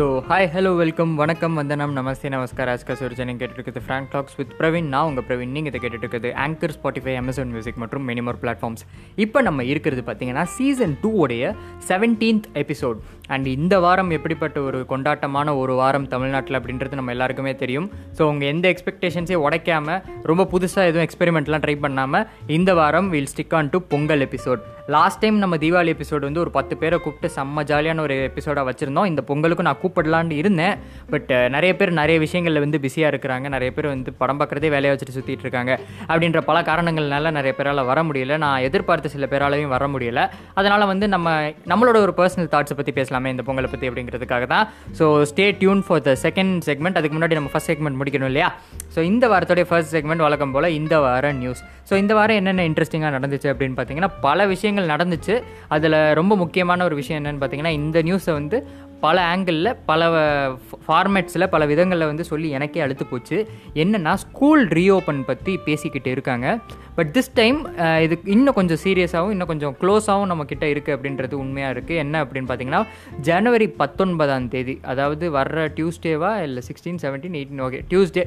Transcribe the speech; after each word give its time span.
So 0.00 0.06
hi 0.28 0.46
hello 0.52 0.70
welcome 0.80 1.10
வணக்கம் 1.20 1.54
வந்தனம் 1.58 1.92
நமஸ்தே 1.96 2.28
நமஸ்கார். 2.34 2.70
ஆஸ்கா 2.74 2.94
சுர்ஜன் 3.00 3.40
கேட்டுருக்குது 3.40 3.80
ஃப்ராங்க் 3.86 4.08
டாக்ஸ் 4.12 4.36
வித் 4.38 4.54
பிரவீன் 4.60 4.88
நான் 4.92 5.06
உங்கள் 5.08 5.26
பிரவீன் 5.28 5.52
நீங்கள் 5.56 5.70
இதை 5.72 5.80
கேட்டுட்டு 5.82 6.04
இருக்குது 6.06 6.28
ஆங்கர் 6.44 6.74
ஸ்பாட்டிஃபை 6.76 7.14
அமேசான் 7.20 7.50
மியூசிக் 7.54 7.80
மற்றும் 7.82 8.06
மெனிமோர் 8.10 8.38
பிளாட்ஃபார்ம்ஸ் 8.42 8.84
இப்போ 9.24 9.38
நம்ம 9.48 9.64
இருக்கிறது 9.72 10.04
பார்த்தீங்கன்னா 10.06 10.44
சீசன் 10.56 10.94
டூ 11.02 11.10
உடைய 11.24 11.50
செவன்டீன்த் 11.88 12.48
எபிசோட் 12.62 13.00
அண்ட் 13.34 13.46
இந்த 13.56 13.74
வாரம் 13.86 14.10
எப்படிப்பட்ட 14.16 14.60
ஒரு 14.68 14.78
கொண்டாட்டமான 14.92 15.56
ஒரு 15.62 15.74
வாரம் 15.80 16.08
தமிழ்நாட்டில் 16.14 16.58
அப்படின்றது 16.60 16.98
நம்ம 17.00 17.12
எல்லாருக்குமே 17.16 17.54
தெரியும். 17.64 17.90
ஸோ 18.18 18.22
உங்கள் 18.30 18.50
எந்த 18.54 18.66
எக்ஸ்பெக்டேஷன்ஸையும் 18.74 19.44
உடைக்காம 19.48 19.98
ரொம்ப 20.30 20.46
புதுசாக 20.54 20.88
எதுவும் 20.90 21.06
எக்ஸ்பெரிமெண்ட்லாம் 21.08 21.64
ட்ரை 21.66 21.76
பண்ணாமல் 21.84 22.26
இந்த 22.58 22.70
வாரம் 22.80 23.10
will 23.16 23.30
stick 23.34 23.54
on 23.60 23.70
to 23.74 23.80
Pongal 23.92 24.24
episode 24.28 24.62
last 24.96 25.22
time 25.22 25.36
நம்ம 25.42 25.56
தீபாவளி 25.64 25.92
எபிசோடு 25.96 26.24
வந்து 26.28 26.40
ஒரு 26.46 26.50
பத்து 26.56 26.74
பேரை 26.80 26.96
கூப்பிட்டு 27.02 27.28
செம்ம 27.36 27.62
ஜாலியான 27.70 28.02
ஒரு 28.06 28.14
எபிசோடாக 28.30 28.64
வச்சுருந்தோம். 28.70 29.08
இந்த 29.12 29.22
பொங்கலுக்கு 29.28 29.66
நான் 29.66 29.80
கூப்பிடலான்னு 29.90 30.38
இருந்தேன். 30.40 30.74
பட் 31.12 31.30
நிறைய 31.56 31.72
பேர் 31.78 31.92
நிறைய 32.00 32.16
விஷயங்களில் 32.24 32.62
வந்து 32.64 32.80
பிஸியாக 32.86 33.12
இருக்கிறாங்க. 33.12 33.46
நிறைய 33.56 33.70
பேர் 33.76 33.88
வந்து 33.94 34.10
படம் 34.22 34.40
பார்க்குறதே 34.40 34.70
வேலையை 34.74 34.92
வச்சுட்டு 34.94 35.16
சுற்றிட்டு 35.16 35.44
இருக்காங்க. 35.46 35.72
அப்படின்ற 36.10 36.40
பல 36.50 36.58
காரணங்கள்னால 36.70 37.32
நிறைய 37.38 37.54
பேரால் 37.58 37.86
வர 37.90 38.00
முடியல. 38.08 38.36
நான் 38.44 38.64
எதிர்பார்த்த 38.68 39.14
சில 39.16 39.26
பேராலையும் 39.32 39.72
வர 39.76 39.86
முடியல. 39.94 40.22
அதனால் 40.60 40.88
வந்து 40.92 41.08
நம்ம 41.14 41.28
நம்மளோட 41.72 41.98
ஒரு 42.06 42.14
பர்சனல் 42.20 42.50
தாட்ஸை 42.54 42.76
பற்றி 42.80 42.94
பேசலாமே. 43.00 43.32
இந்த 43.34 43.44
பொங்கலை 43.48 43.70
பற்றி 43.74 43.88
அப்படிங்கிறதுக்காக 43.90 44.46
தான். 44.54 44.66
So 45.00 45.06
stay 45.32 45.46
tune 45.62 45.82
for 45.88 46.04
the 46.08 46.14
second 46.26 46.56
segment 46.68 46.98
அதுக்கு 47.00 47.16
முன்னாடி 47.18 47.38
நம்ம 47.40 47.52
ஃபஸ்ட் 47.54 47.70
செக்மெண்ட் 47.72 48.00
முடிக்கணும் 48.02 48.30
இல்லையா? 48.32 48.50
ஸோ 48.94 49.00
இந்த 49.10 49.24
வாரத்தோடைய 49.34 49.66
ஃபர்ஸ்ட் 49.70 49.94
செக்மெண்ட் 49.96 50.24
வழக்கம் 50.26 50.54
போல் 50.56 50.68
இந்த 50.80 50.94
வார 51.06 51.32
நியூஸ் 51.42 51.62
ஸோ 51.90 51.96
இந்த 52.02 52.12
வாரம் 52.18 52.38
என்னென்ன 52.40 52.64
இன்ட்ரெஸ்டிங்காக 52.70 53.12
நடந்துச்சு 53.16 53.48
அப்படின்னு 53.52 53.76
பார்த்தீங்கன்னா 53.76 54.10
பல 54.26 54.46
விஷயங்கள் 54.52 54.90
நடந்துச்சு. 54.92 55.34
அதில் 55.74 55.98
ரொம்ப 56.18 56.32
முக்கியமான 56.42 56.84
ஒரு 56.88 56.96
விஷயம் 57.00 57.18
என்னென்னு 57.20 57.40
பார்த்தீங்கன்னா 57.42 57.72
இந்த 57.80 57.98
நியூஸை 58.08 58.32
வந்து 58.38 58.58
பல 59.04 59.16
ஆங்கிளில் 59.32 59.70
பல 59.90 60.08
ஃபார்மேட்ஸில் 60.86 61.50
பல 61.54 61.66
விதங்களில் 61.72 62.10
வந்து 62.10 62.24
சொல்லி 62.30 62.48
எனக்கே 62.58 62.82
அழுத்து 62.84 63.04
போச்சு. 63.12 63.38
என்னென்னா 63.82 64.12
ஸ்கூல் 64.24 64.62
ரீஓப்பன் 64.78 65.22
பற்றி 65.30 65.54
பேசிக்கிட்டு 65.68 66.10
இருக்காங்க. 66.16 66.46
பட் 66.98 67.10
திஸ் 67.16 67.32
டைம் 67.40 67.58
இது 68.04 68.14
இன்னும் 68.34 68.58
கொஞ்சம் 68.60 68.82
சீரியஸாகவும் 68.84 69.34
இன்னும் 69.36 69.50
கொஞ்சம் 69.52 69.76
க்ளோஸாகவும் 69.82 70.30
நம்மக்கிட்ட 70.32 70.66
இருக்குது 70.74 70.96
அப்படின்றது 70.96 71.36
உண்மையாக 71.44 71.74
இருக்குது 71.76 72.02
என்ன 72.04 72.22
அப்படின்னு 72.24 72.50
பார்த்தீங்கன்னா 72.50 72.82
ஜனவரி 73.30 73.68
பத்தொன்பதாம் 73.82 74.48
தேதி 74.54 74.76
அதாவது 74.94 75.26
வர்ற 75.38 75.68
டியூஸ்டேவா 75.78 76.32
இல்லை 76.46 76.64
sixteen 76.70 77.02
seventeen 77.04 77.38
eighteen 77.40 77.64
okay 77.68 77.82
Tuesday 77.92 78.24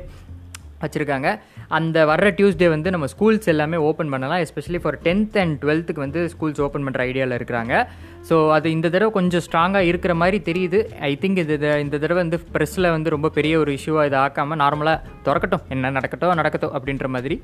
வச்சுருக்காங்க. 0.83 1.29
அந்த 1.77 1.97
வர்ற 2.09 2.29
டியூஸ்டே 2.37 2.67
வந்து 2.73 2.89
நம்ம 2.93 3.05
ஸ்கூல்ஸ் 3.11 3.51
எல்லாமே 3.51 3.77
ஓப்பன் 3.89 4.11
பண்ணலாம். 4.13 4.41
எஸ்பெஷலி 4.45 4.79
ஃபார் 4.83 4.97
டென்த் 5.05 5.37
அண்ட் 5.43 5.55
டுவெல்த்துக்கு 5.61 6.03
வந்து 6.05 6.21
ஸ்கூல்ஸ் 6.33 6.59
ஓப்பன் 6.65 6.85
பண்ணுற 6.85 7.01
ஐடியாவில் 7.09 7.37
இருக்கிறாங்க. 7.39 7.73
ஸோ 8.27 8.35
அது 8.55 8.67
இந்த 8.75 8.87
தடவை 8.93 9.11
கொஞ்சம் 9.17 9.43
ஸ்ட்ராங்காக 9.45 9.89
இருக்கிற 9.91 10.13
மாதிரி 10.21 10.37
தெரியுது. 10.49 10.79
ஐ 11.09 11.11
திங்க் 11.21 11.39
இது 11.43 11.55
இந்த 11.85 11.95
தடவை 12.03 12.19
வந்து 12.23 12.37
ப்ரெஸ்ஸில் 12.53 12.87
வந்து 12.95 13.09
ரொம்ப 13.15 13.31
பெரிய 13.37 13.53
ஒரு 13.63 13.71
இஷ்யூவாக 13.77 14.09
இதை 14.09 14.19
ஆக்காமல் 14.25 14.59
நார்மலாக 14.63 14.97
திறக்கட்டும். 15.25 15.63
என்ன 15.75 15.91
நடக்கட்டும் 15.97 16.39
நடக்கட்டும் 16.41 16.73
அப்படின்ற 16.77 17.07
மாதிரி. 17.15 17.35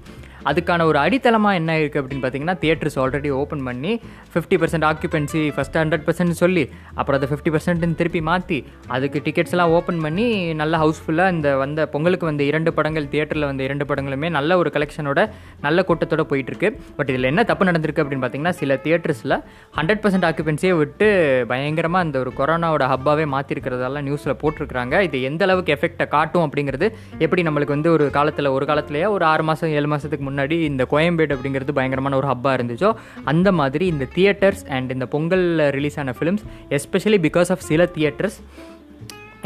அதுக்கான 0.50 0.86
ஒரு 0.90 0.98
அடித்தளமாக 1.04 1.60
என்ன 1.60 1.72
இருக்குது 1.80 2.02
அப்படின்னு 2.02 2.24
பார்த்தீங்கன்னா 2.24 2.56
தியேட்டர்ஸ் 2.62 2.98
ஆல்ரெடி 3.04 3.30
ஓப்பன் 3.40 3.64
பண்ணி 3.70 3.92
fifty 4.34 4.58
percent 4.62 4.86
occupancy 4.90 5.42
first 5.56 5.78
hundred 5.82 6.06
percent 6.08 6.36
சொல்லி 6.44 6.64
அப்புறம் 7.00 7.18
அதை 7.20 7.30
ஃபிஃப்டி 7.32 7.52
பர்சன்ட்னு 7.56 7.98
திருப்பி 8.02 8.22
மாற்றி 8.30 8.60
அதுக்கு 8.98 9.22
டிக்கெட்ஸ் 9.28 9.56
எல்லாம் 9.56 9.74
ஓப்பன் 9.80 10.02
பண்ணி 10.06 10.28
நல்ல 10.62 10.78
ஹவுஸ்ஃபுல்லாக 10.84 11.36
இந்த 11.38 11.50
வந்த 11.64 11.88
பொங்கலுக்கு 11.96 12.30
வந்த 12.32 12.44
இரண்டு 12.52 12.74
படங்கள் 12.80 13.10
தியேட்டரில் 13.14 13.50
வந்த 13.52 13.64
இரண்டு 13.70 13.88
படங்களுமே 13.92 14.30
நல்ல 14.38 14.58
ஒரு 14.62 14.72
கலெக்ஷனோட 14.78 15.20
நல்ல 15.68 15.86
கூட்டத்தோட 15.90 16.26
போயிட்டுருக்கு 16.32 16.72
பட் 17.00 17.12
இதில் 17.14 17.32
என்ன 17.34 17.44
தப்பு 17.52 17.70
நடந்திருக்கு 17.72 18.04
அப்படின்னு 18.04 18.26
பார்த்தீங்கன்னா 18.26 18.56
சில 18.62 18.80
தியேட்டர்ஸில் 18.88 19.38
ஹண்ட்ரட் 19.80 20.04
பர்சன்ட் 20.06 20.28
ஆக்குபென்சியை 20.70 20.78
விட்டு 20.82 21.08
பயங்கரமாக 21.50 22.06
அந்த 22.06 22.18
ஒரு 22.24 22.32
கொரோனாவோட 22.40 22.84
ஹப்பாவே 22.94 23.26
மாற்றிருக்கிறதெல்லாம் 23.34 24.06
நியூஸில் 24.08 24.40
போட்டிருக்கிறாங்க. 24.42 24.96
இது 25.08 25.18
எந்த 25.30 25.44
அளவுக்கு 25.48 25.74
எஃபெக்டை 25.76 26.06
காட்டும் 26.16 26.46
அப்படிங்கிறது 26.46 26.88
எப்படி 27.26 27.44
நம்மளுக்கு 27.48 27.76
வந்து 27.78 27.92
ஒரு 27.96 28.06
காலத்தில் 28.18 28.54
ஒரு 28.56 28.66
காலத்துலேயே 28.72 29.08
ஒரு 29.16 29.26
ஆறு 29.32 29.46
மாதம் 29.50 29.74
ஏழு 29.80 29.90
மாதத்துக்கு 29.94 30.28
முன்னாடி 30.30 30.58
இந்த 30.70 30.86
கோயம்பேடு 30.94 31.36
அப்படிங்கிறது 31.38 31.78
பயங்கரமான 31.80 32.18
ஒரு 32.22 32.30
ஹப்பாக 32.32 32.58
இருந்துச்சோ 32.60 32.92
அந்த 33.34 33.52
மாதிரி 33.62 33.88
இந்த 33.94 34.08
தியேட்டர்ஸ் 34.18 34.66
அண்ட் 34.78 34.92
இந்த 34.98 35.08
பொங்கலில் 35.16 35.66
ரிலீஸ் 35.78 36.00
ஆன 36.04 36.16
ஃபிலிம்ஸ் 36.20 36.46
எஸ்பெஷலி 36.80 37.22
பிகாஸ் 37.28 37.52
ஆஃப் 37.56 37.66
சில 37.70 37.90
தியேட்டர்ஸ் 37.98 38.40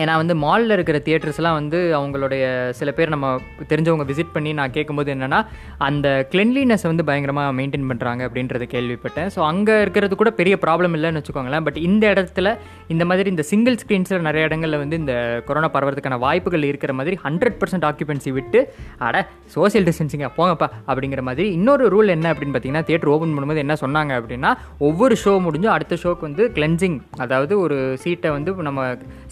ஏன்னா 0.02 0.14
வந்து 0.22 0.36
மாலில் 0.44 0.74
இருக்கிற 0.76 0.98
தியேட்டர்ஸ்லாம் 1.06 1.58
வந்து 1.58 1.80
அவங்களுடைய 1.98 2.44
சில 2.80 2.90
பேர் 2.98 3.12
நம்ம 3.16 3.28
தெரிஞ்சவங்க 3.72 4.06
விசிட் 4.12 4.32
பண்ணி 4.36 4.52
நான் 4.60 4.74
கேட்கும்போது 4.78 5.10
என்னென்னா 5.16 5.40
அந்த 5.88 6.08
கிளென்லினஸ் 6.32 6.86
வந்து 6.90 7.04
பயங்கரமாக 7.10 7.52
மெயின்டைன் 7.60 7.88
பண்ணுறாங்க 7.90 8.22
அப்படின்றத 8.28 8.68
கேள்விப்பட்டேன். 8.74 9.30
ஸோ 9.36 9.40
அங்கே 9.52 9.76
இருக்கிறது 9.82 10.16
கூட 10.22 10.32
பெரிய 10.40 10.56
ப்ராப்ளம் 10.64 10.96
இல்லைன்னு 11.00 11.22
வச்சுக்கோங்களேன். 11.22 11.66
பட் 11.68 11.80
இந்த 11.88 12.04
இடத்துல 12.14 12.48
இந்த 12.94 13.06
மாதிரி 13.10 13.30
இந்த 13.34 13.46
சிங்கிள் 13.52 13.78
ஸ்க்ரீன்ஸில் 13.84 14.26
நிறைய 14.30 14.48
இடங்களில் 14.50 14.82
வந்து 14.84 15.00
இந்த 15.02 15.14
கொரோனா 15.48 15.70
பரவறதுக்கான 15.76 16.20
வாய்ப்புகள் 16.26 16.68
இருக்கிற 16.72 16.94
மாதிரி 16.94 17.18
ஹண்ட்ரட் 17.26 17.60
பர்சன்ட் 17.62 17.88
ஆக்குபென்சி 17.90 18.34
விட்டு 18.40 18.60
அட 19.08 19.18
சோசியல் 19.56 19.88
டிஸ்டன்சிங்க 19.90 20.30
போங்கப்பா 20.38 20.70
அப்படிங்கிற 20.88 21.22
மாதிரி 21.22 21.48
இன்னொரு 21.52 21.86
ரூல் 21.96 22.14
என்ன 22.16 22.34
அப்படின்னு 22.34 22.56
பார்த்தீங்கன்னா 22.56 22.86
தியேட்டர் 22.90 23.14
ஓப்பன் 23.14 23.36
பண்ணும்போது 23.36 23.64
என்ன 23.66 23.78
சொன்னாங்க 23.84 24.14
அப்படின்னா 24.20 24.52
ஒவ்வொரு 24.90 25.16
ஷோ 25.24 25.34
முடிஞ்சும் 25.46 25.76
அடுத்த 25.76 25.98
ஷோக்கு 26.04 26.28
வந்து 26.30 26.46
கிளென்சிங் 26.58 26.98
அதாவது 27.18 27.54
ஒரு 27.60 27.78
சீட்டை 28.04 28.32
வந்து 28.32 28.52
நம்ம 28.62 28.82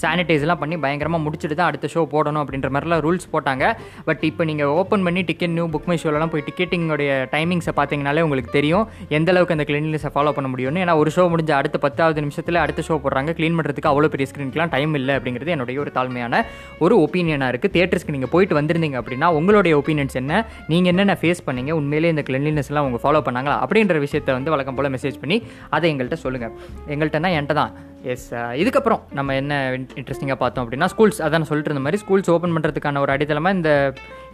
சானிடைஸ்லாம் 0.01 0.50
எல்லாம் 0.51 0.61
பண்ணி 0.63 0.75
பயங்கரமாக 0.83 1.21
முடிச்சுட்டு 1.25 1.55
தான் 1.59 1.69
அடுத்த 1.71 1.87
ஷோ 1.93 2.01
போடணும் 2.13 2.41
அப்படின்ற 2.43 2.69
மாதிரிலாம் 2.75 3.01
ரூல்ஸ் 3.05 3.27
போட்டாங்க. 3.33 3.65
பட் 4.07 4.23
இப்போ 4.29 4.43
நீங்கள் 4.49 4.71
ஓப்பன் 4.79 5.03
பண்ணி 5.07 5.21
டிக்கெட் 5.29 5.53
நியூ 5.57 5.65
புக் 5.73 5.87
மை 5.89 5.97
ஷோலலாம் 6.03 6.31
போய் 6.33 6.43
டிக்கெட்டிங்கோடைய 6.47 7.11
டைமிங்ஸை 7.33 7.73
பார்த்தீங்கனாலே 7.79 8.21
உங்களுக்கு 8.27 8.51
தெரியும். 8.57 8.85
எந்த 9.17 9.29
அளவுக்கு 9.33 9.55
அந்த 9.55 9.65
கிளீன்லினஸை 9.69 10.11
ஃபாலோ 10.15 10.31
பண்ண 10.37 10.49
முடியும்னு? 10.53 10.81
ஏன்னா 10.85 10.95
ஒரு 11.01 11.11
ஷோ 11.15 11.25
முடிஞ்ச 11.33 11.51
அடுத்த 11.59 11.77
பத்தாவது 11.85 12.23
நிமிஷத்தில் 12.25 12.59
அடுத்த 12.63 12.83
ஷோ 12.87 12.97
போடுறாங்க. 13.03 13.35
க்ளீன் 13.37 13.57
பண்ணுறதுக்கு 13.59 13.91
அவ்வளோ 13.91 14.09
பெரிய 14.15 14.27
ஸ்க்ரீனுக்குலாம் 14.31 14.73
டைம் 14.75 14.93
இல்லை 15.01 15.15
அப்படிங்கிறது 15.19 15.53
என்னுடைய 15.55 15.79
ஒரு 15.83 15.93
தாழ்மையான 15.97 16.43
ஒரு 16.85 16.97
ஒப்பீனியனாக 17.05 17.51
இருக்குது 17.53 17.75
தேட்டர்ஸ்க்கு 17.77 18.15
நீங்கள் 18.17 18.33
போயிட்டு 18.35 18.57
வந்திருந்தீங்க 18.59 18.99
அப்படின்னா 19.03 19.29
உங்களுடைய 19.39 19.75
ஒப்பீனியன்ஸ் 19.81 20.19
என்ன? 20.23 20.33
நீங்கள் 20.73 20.93
என்னென்ன 20.93 21.17
ஃபேஸ் 21.23 21.45
பண்ணீங்க? 21.49 21.71
உண்மையிலே 21.81 22.11
இந்த 22.15 22.25
கிளீன்லினஸ்லாம் 22.29 22.83
அவங்க 22.85 23.01
ஃபாலோ 23.05 23.21
பண்ணாங்களா? 23.29 23.57
அப்படின்ற 23.67 23.97
விஷயத்தை 24.07 24.33
வந்து 24.39 24.53
வழக்கம் 24.55 24.79
போல் 24.79 24.93
மெசேஜ் 24.97 25.21
பண்ணி 25.23 25.39
அதை 25.77 25.87
எங்கள்கிட்ட 25.93 26.19
சொல்லுங்கள் 26.25 26.53
எங்கள்கிட்டனா 26.95 27.31
என்கிட்ட 27.37 27.55
தான். 27.61 27.73
எஸ் 28.13 28.27
இதுக்கப்புறம் 28.61 29.01
நம்ம 29.17 29.35
என்ன 29.41 29.53
இன்ட்ரெஸ்டிங்காக 29.99 30.37
பார்த்தோம் 30.43 30.63
அப்படின்னா 30.63 30.87
ஸ்கூல்ஸ் 30.93 31.19
அதான் 31.25 31.47
சொல்லிட்டு 31.49 31.69
இருந்த 31.69 31.83
மாதிரி 31.85 31.99
ஸ்கூல்ஸ் 32.03 32.31
ஓப்பன் 32.35 32.53
பண்ணுறதுக்கான 32.55 33.01
ஒரு 33.03 33.11
அடித்தளமாக 33.15 33.57
இந்த 33.57 33.71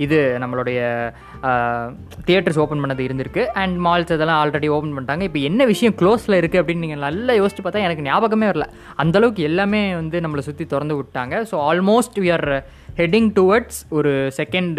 இது 0.06 0.18
நம்மளுடைய 0.44 0.80
தியேட்டர்ஸ் 2.28 2.60
ஓப்பன் 2.64 2.82
பண்ணது 2.84 3.06
இருந்திருக்கு. 3.08 3.44
அண்ட் 3.62 3.78
மால்ஸ் 3.88 4.14
இதெல்லாம் 4.18 4.40
ஆல்ரெடி 4.42 4.70
ஓப்பன் 4.76 4.96
பண்ணிட்டாங்க. 4.96 5.28
இப்போ 5.30 5.40
என்ன 5.50 5.66
விஷயம் 5.74 5.96
க்ளோஸில் 6.02 6.40
இருக்குது 6.40 6.62
அப்படின்னு 6.62 6.86
நீங்கள் 6.86 7.06
நல்லா 7.08 7.36
யோசிச்சு 7.42 7.64
பார்த்தா 7.66 7.86
எனக்கு 7.88 8.08
ஞாபகமே 8.10 8.50
வரல. 8.52 8.68
அந்தளவுக்கு 9.04 9.48
எல்லாமே 9.50 9.82
வந்து 10.02 10.20
நம்மளை 10.26 10.44
சுற்றி 10.50 10.68
திறந்து 10.74 10.98
விட்டாங்க. 11.00 11.36
So 11.52 11.58
almost 11.70 12.20
we 12.26 12.32
are 12.38 12.50
heading 12.98 13.28
towards 13.38 13.80
ஒரு 13.98 14.12
செகண்ட் 14.38 14.78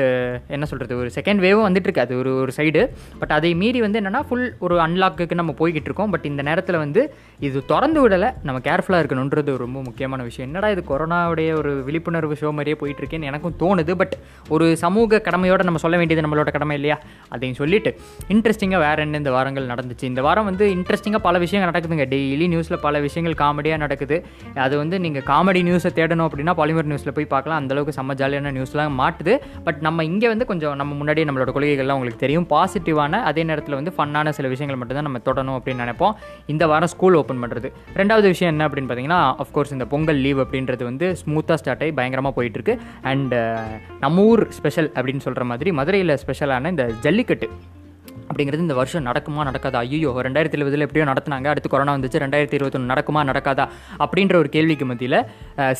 என்ன 0.54 0.64
சொல்கிறது 0.70 0.94
ஒரு 1.00 1.10
செகண்ட் 1.14 1.40
வேவும் 1.44 1.66
வந்துட்டுருக்கு 1.68 2.02
அது 2.04 2.14
ஒரு 2.18 2.30
ஒரு 2.42 2.52
சைடு 2.56 2.80
பட் 3.18 3.32
அதை 3.36 3.54
மீறி 3.54 3.80
வந்து 3.80 4.00
என்னென்னா 4.00 4.20
ஃபுல் 4.28 4.46
ஒரு 4.58 4.76
அன்லாக்குக்கு 4.86 5.34
நம்ம 5.40 5.52
போய்கிட்டு 5.58 5.88
இருக்கோம். 5.88 6.10
பட் 6.10 6.24
இந்த 6.24 6.42
நேரத்தில் 6.48 6.78
வந்து 6.84 7.02
இது 7.46 7.58
திறந்து 7.64 8.00
விடலை. 8.04 8.28
நம்ம 8.42 8.60
கேர்ஃபுல்லாக 8.68 9.02
இருக்கணுன்றது 9.02 9.56
ரொம்ப 9.56 9.78
முக்கியமான 9.88 10.22
விஷயம். 10.22 10.48
என்னடா 10.50 10.70
இது 10.74 10.82
கொரோனாவுடைய 10.88 11.50
ஒரு 11.60 11.72
விழிப்புணர்வு 11.88 12.36
ஷோ 12.40 12.50
மாதிரியே 12.58 12.76
போயிட்டுருக்கேன்னு 12.80 13.28
எனக்கும் 13.30 13.56
தோணுது. 13.62 13.94
பட் 13.94 14.16
ஒரு 14.48 14.76
சமூக 14.76 15.22
கடமையோடு 15.24 15.68
நம்ம 15.68 15.82
சொல்ல 15.84 15.96
வேண்டியது 15.96 16.26
நம்மளோட 16.26 16.50
கடமை 16.56 16.76
இல்லையா? 16.80 16.98
அதையும் 17.28 17.58
சொல்லிட்டு 17.60 17.92
இன்ட்ரெஸ்டிங்காக 18.28 18.82
வேறு 18.86 19.02
என்ன 19.06 19.16
இந்த 19.16 19.30
வாரங்கள் 19.30 19.66
நடந்துச்சு? 19.66 20.04
இந்த 20.12 20.22
வாரம் 20.22 20.48
வந்து 20.50 20.66
இன்ட்ரெஸ்டிங்காக 20.76 21.22
பல 21.28 21.38
விஷயங்கள் 21.38 21.70
நடக்குதுங்க. 21.70 22.08
டெய்லி 22.14 22.48
நியூஸில் 22.54 22.82
பல 22.88 23.00
விஷயங்கள் 23.06 23.38
காமெடியாக 23.44 23.76
நடக்குது. 23.76 24.18
அது 24.66 24.76
வந்து 24.82 25.00
நீங்கள் 25.06 25.26
காமெடி 25.32 25.62
நியூஸை 25.70 25.92
தேடணும் 26.00 26.26
அப்படின்னா 26.28 26.54
பாலிமர் 26.60 26.90
நியூஸில் 26.92 27.16
போய் 27.20 27.32
பார்க்கலாம். 27.36 27.60
அந்தளவுக்கு 27.62 27.96
செம்ம 28.08 28.16
ஜாலியான 28.20 28.52
நியூஸ்லாம் 28.56 28.94
மாட்டுது. 29.00 29.34
பட் 29.66 29.80
நம்ம 29.86 30.04
இங்கே 30.10 30.28
வந்து 30.32 30.44
கொஞ்சம் 30.50 30.76
நம்ம 30.80 30.92
முன்னாடியே 31.00 31.26
நம்மளோட 31.28 31.50
கொள்கைகள்லாம் 31.56 31.98
உங்களுக்கு 31.98 32.22
தெரியும். 32.24 32.46
பாசிட்டிவான 32.52 33.20
அதே 33.30 33.42
நேரத்தில் 33.50 33.78
வந்து 33.78 33.92
ஃபன்னான 33.96 34.32
சில 34.38 34.48
விஷயங்கள் 34.54 34.80
மட்டும்தான் 34.80 35.08
நம்ம 35.08 35.22
தொடணும் 35.28 35.56
அப்படின்னு 35.58 35.84
நினைப்போம். 35.84 36.14
இந்த 36.52 36.66
வாரம் 36.72 36.92
ஸ்கூல் 36.94 37.18
ஓப்பன் 37.20 37.42
பண்ணுறது 37.44 37.70
ரெண்டாவது 38.00 38.26
விஷயம் 38.34 38.52
என்ன 38.54 38.68
அப்படின்னு 38.68 38.90
பார்த்தீங்கன்னா 38.90 39.22
அஃப்கோர்ஸ் 39.44 39.74
இந்த 39.78 39.88
பொங்கல் 39.94 40.22
லீவ் 40.26 40.40
அப்படின்றது 40.44 40.84
வந்து 40.90 41.08
ஸ்மூத்தாக 41.22 41.60
ஸ்டார்ட் 41.62 41.84
ஆகி 41.86 41.94
பயங்கரமாக 42.00 42.34
போயிட்டுருக்கு. 42.38 42.76
அண்ட் 43.12 43.34
uh, 43.42 43.72
நம்ம 44.04 44.24
ஊர் 44.32 44.44
ஸ்பெஷல் 44.58 44.90
அப்படின்னு 44.96 45.26
சொல்கிற 45.26 45.44
மாதிரி 45.52 45.72
மதுரையில் 45.80 46.20
ஸ்பெஷலான 46.24 46.70
இந்த 46.74 46.86
ஜல்லிக்கட்டு. 47.06 47.48
அப்படிங்கிறது 48.28 48.66
இந்த 48.66 48.76
வருஷம் 48.80 49.06
நடக்குமா 49.08 49.44
நடக்காதா? 49.50 49.82
ஐயோ 49.88 50.14
ரெண்டாயிரத்தி 50.28 50.58
இருபதில் 50.60 50.86
எப்படியோ 50.86 51.06
நடத்துனாங்க. 51.12 51.50
அடுத்து 51.52 51.74
கொரோனா 51.74 51.94
வந்துச்சு 51.98 52.24
ரெண்டாயிரத்தி 52.24 52.58
இருபத்தொன்று 52.58 52.92
நடக்குமா 52.94 53.22
நடக்காதா? 53.30 53.66
அப்படின்ற 54.04 54.36
ஒரு 54.42 54.50
கேள்விக்கு 54.56 54.88
மத்தியில் 54.92 55.20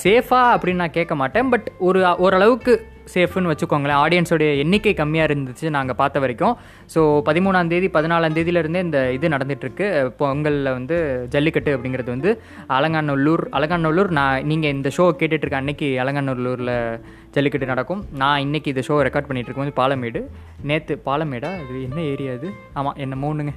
சேஃபாக 0.05 0.55
அப்படின்னு 0.57 0.83
நான் 0.85 0.97
கேட்க 1.01 1.15
மாட்டேன். 1.23 1.51
பட் 1.55 1.69
ஒரு 1.89 2.01
ஓரளவுக்கு 2.27 2.75
சேஃப்னு 3.13 3.51
வச்சுக்கோங்களேன். 3.51 4.01
ஆடியன்ஸோடைய 4.05 4.49
எண்ணிக்கை 4.63 4.93
கம்மியாக 4.97 5.29
இருந்துச்சு 5.29 5.67
நாங்கள் 5.77 5.97
பார்த்த 6.01 6.19
வரைக்கும். 6.23 6.55
ஸோ 6.95 7.01
பதிமூணாம் 7.29 7.71
தேதி 7.73 7.89
பதினாலாம் 7.95 8.35
தேதியிலேருந்தே 8.39 8.83
இந்த 8.87 9.01
இது 9.17 9.33
நடந்துகிட்ருக்கு 9.35 9.87
பொங்கலில் 10.19 10.75
வந்து 10.79 10.97
ஜல்லிக்கட்டு 11.35 11.73
அப்படிங்கிறது 11.77 12.11
வந்து 12.15 12.33
அலங்காநல்லூர் 12.79 13.45
அலங்காநல்லூர் 13.59 14.11
நான் 14.19 14.45
நீங்கள் 14.51 14.75
இந்த 14.77 14.91
ஷோ 14.97 15.07
கேட்டுட்ருக்க 15.23 15.63
அன்னைக்கு 15.63 15.89
அலங்காநல்லூரில் 16.05 16.75
ஜல்லிக்கட்டு 17.35 17.73
நடக்கும். 17.73 18.03
நான் 18.21 18.43
இன்றைக்கி 18.45 18.69
இந்த 18.73 18.83
ஷோ 18.89 18.95
ரெக்கார்ட் 19.07 19.29
பண்ணிகிட்ருக்கோம் 19.29 19.65
வந்து 19.65 19.79
பாலமேடு. 19.81 20.21
நேற்று 20.69 20.95
பாலமேடா? 21.09 21.51
அது 21.63 21.75
என்ன 21.87 21.99
ஏரியா 22.13 22.33
அது 22.37 22.49
ஆமாம் 22.79 22.97
என்ன 23.05 23.17
மூணுங்க. 23.25 23.53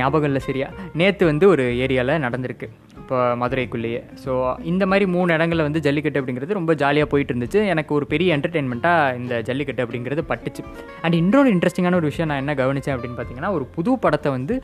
ஞாபகம் 0.00 0.28
இல்லை 0.30 0.42
சரியா. 0.48 0.68
நேற்று 1.00 1.24
வந்து 1.30 1.48
ஒரு 1.48 1.64
ஏரியாவில் 1.84 2.22
நடந்திருக்கு. 2.26 2.66
இப்போ 3.00 3.16
மதுரைக்குள்ளேயே. 3.40 4.00
ஸோ 4.24 4.32
இந்த 4.72 4.84
மாதிரி 4.90 5.06
மூணு 5.14 5.30
இடங்களில் 5.36 5.66
வந்து 5.66 5.80
ஜல்லிக்கட்டு 5.86 6.20
அப்படிங்கிறது 6.20 6.58
ரொம்ப 6.58 6.74
ஜாலியாக 6.82 7.08
போயிட்டு 7.12 7.32
இருந்துச்சு. 7.34 7.60
எனக்கு 7.72 7.94
ஒரு 7.94 8.06
பெரிய 8.12 8.36
என்டர்டெயின்மெண்ட்டாக 8.36 9.16
இந்த 9.20 9.40
ஜல்லிக்கட்டு 9.48 9.84
அப்படிங்கிறது 9.84 10.24
பட்டுச்சு. 10.30 10.64
அண்ட் 11.02 11.16
இன்னொரு 11.22 11.50
இன்ட்ரெஸ்டிங்கான 11.54 11.98
ஒரு 12.00 12.10
விஷயம் 12.12 12.30
நான் 12.32 12.42
என்ன 12.44 12.54
கவனித்தேன் 12.62 12.96
அப்படின்னு 12.96 13.18
பார்த்தீங்கன்னா 13.20 13.52
ஒரு 13.58 13.66
புது 13.76 13.98
படத்தை 14.04 14.32
வந்து 14.32 14.56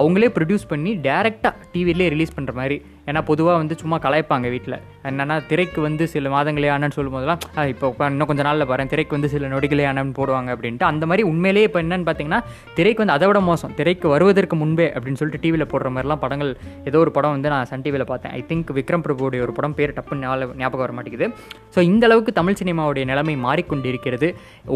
அவங்களே 0.00 0.28
ப்ரொடியூஸ் 0.36 0.64
பண்ணி 0.70 0.90
டேரெக்டாக 1.06 1.54
டிவிலே 1.72 2.06
ரிலீஸ் 2.14 2.34
பண்ணுற 2.36 2.52
மாதிரி. 2.58 2.76
ஏன்னா 3.10 3.20
பொதுவாக 3.30 3.56
வந்து 3.60 3.74
சும்மா 3.80 3.96
கலாய்ப்பாங்க 4.04 4.46
வீட்டில் 4.54 4.76
என்னென்னா 5.08 5.36
திரைக்கு 5.50 5.80
வந்து 5.86 6.04
சில 6.12 6.30
மாதங்களே 6.34 6.68
ஆனன்னு 6.74 6.96
சொல்லும் 6.96 7.14
போதெல்லாம் 7.16 7.40
இப்போ 7.72 8.06
இன்னும் 8.12 8.28
கொஞ்சம் 8.30 8.46
நாளில் 8.48 8.68
பாரு 8.70 8.86
திரைக்கு 8.92 9.16
வந்து 9.16 9.30
சில 9.34 9.48
நொடிகளே 9.54 9.84
ஆனன்னு 9.90 10.14
போடுவாங்க 10.18 10.50
அப்படின்ட்டு. 10.54 10.86
அந்த 10.90 11.06
மாதிரி 11.10 11.24
உண்மையிலேயே 11.30 11.66
இப்போ 11.68 11.80
என்னன்னு 11.84 12.06
பார்த்தீங்கன்னா 12.08 12.40
திரைக்கு 12.76 13.02
வந்து 13.02 13.16
அதை 13.16 13.28
விட 13.30 13.40
மோசம். 13.50 13.74
திரைக்கு 13.80 14.06
வருவதற்கு 14.14 14.56
முன்பே 14.62 14.86
அப்படின்னு 14.96 15.20
சொல்லிட்டு 15.22 15.42
டிவியில் 15.44 15.70
போடுற 15.74 15.90
மாதிரிலாம் 15.96 16.22
படங்கள் 16.24 16.52
ஏதோ 16.90 17.00
ஒரு 17.04 17.12
படம் 17.18 17.34
வந்து 17.36 17.52
நான் 17.54 17.68
சன் 17.72 17.84
டிவியில் 17.86 18.08
பார்த்தேன். 18.12 18.34
ஐ 18.38 18.42
திங்க் 18.52 18.72
விக்ரம் 18.78 19.04
பிரபுடைய 19.06 19.42
ஒரு 19.48 19.54
படம் 19.58 19.76
பேர் 19.80 19.96
டப்புன்னு 19.98 20.24
ஞாபகம் 20.26 20.58
ஞாபகம் 20.62 20.84
வர 20.86 20.94
மாட்டேங்குது 20.98 21.28
ஸோ 21.76 21.80
இந்த 21.90 22.06
அளவுக்கு 22.10 22.38
தமிழ் 22.40 22.60
சினிமாவுடைய 22.62 23.06
நிலைமை 23.12 23.36
மாறிக்கொண்டிருக்கிறது. 23.46 24.30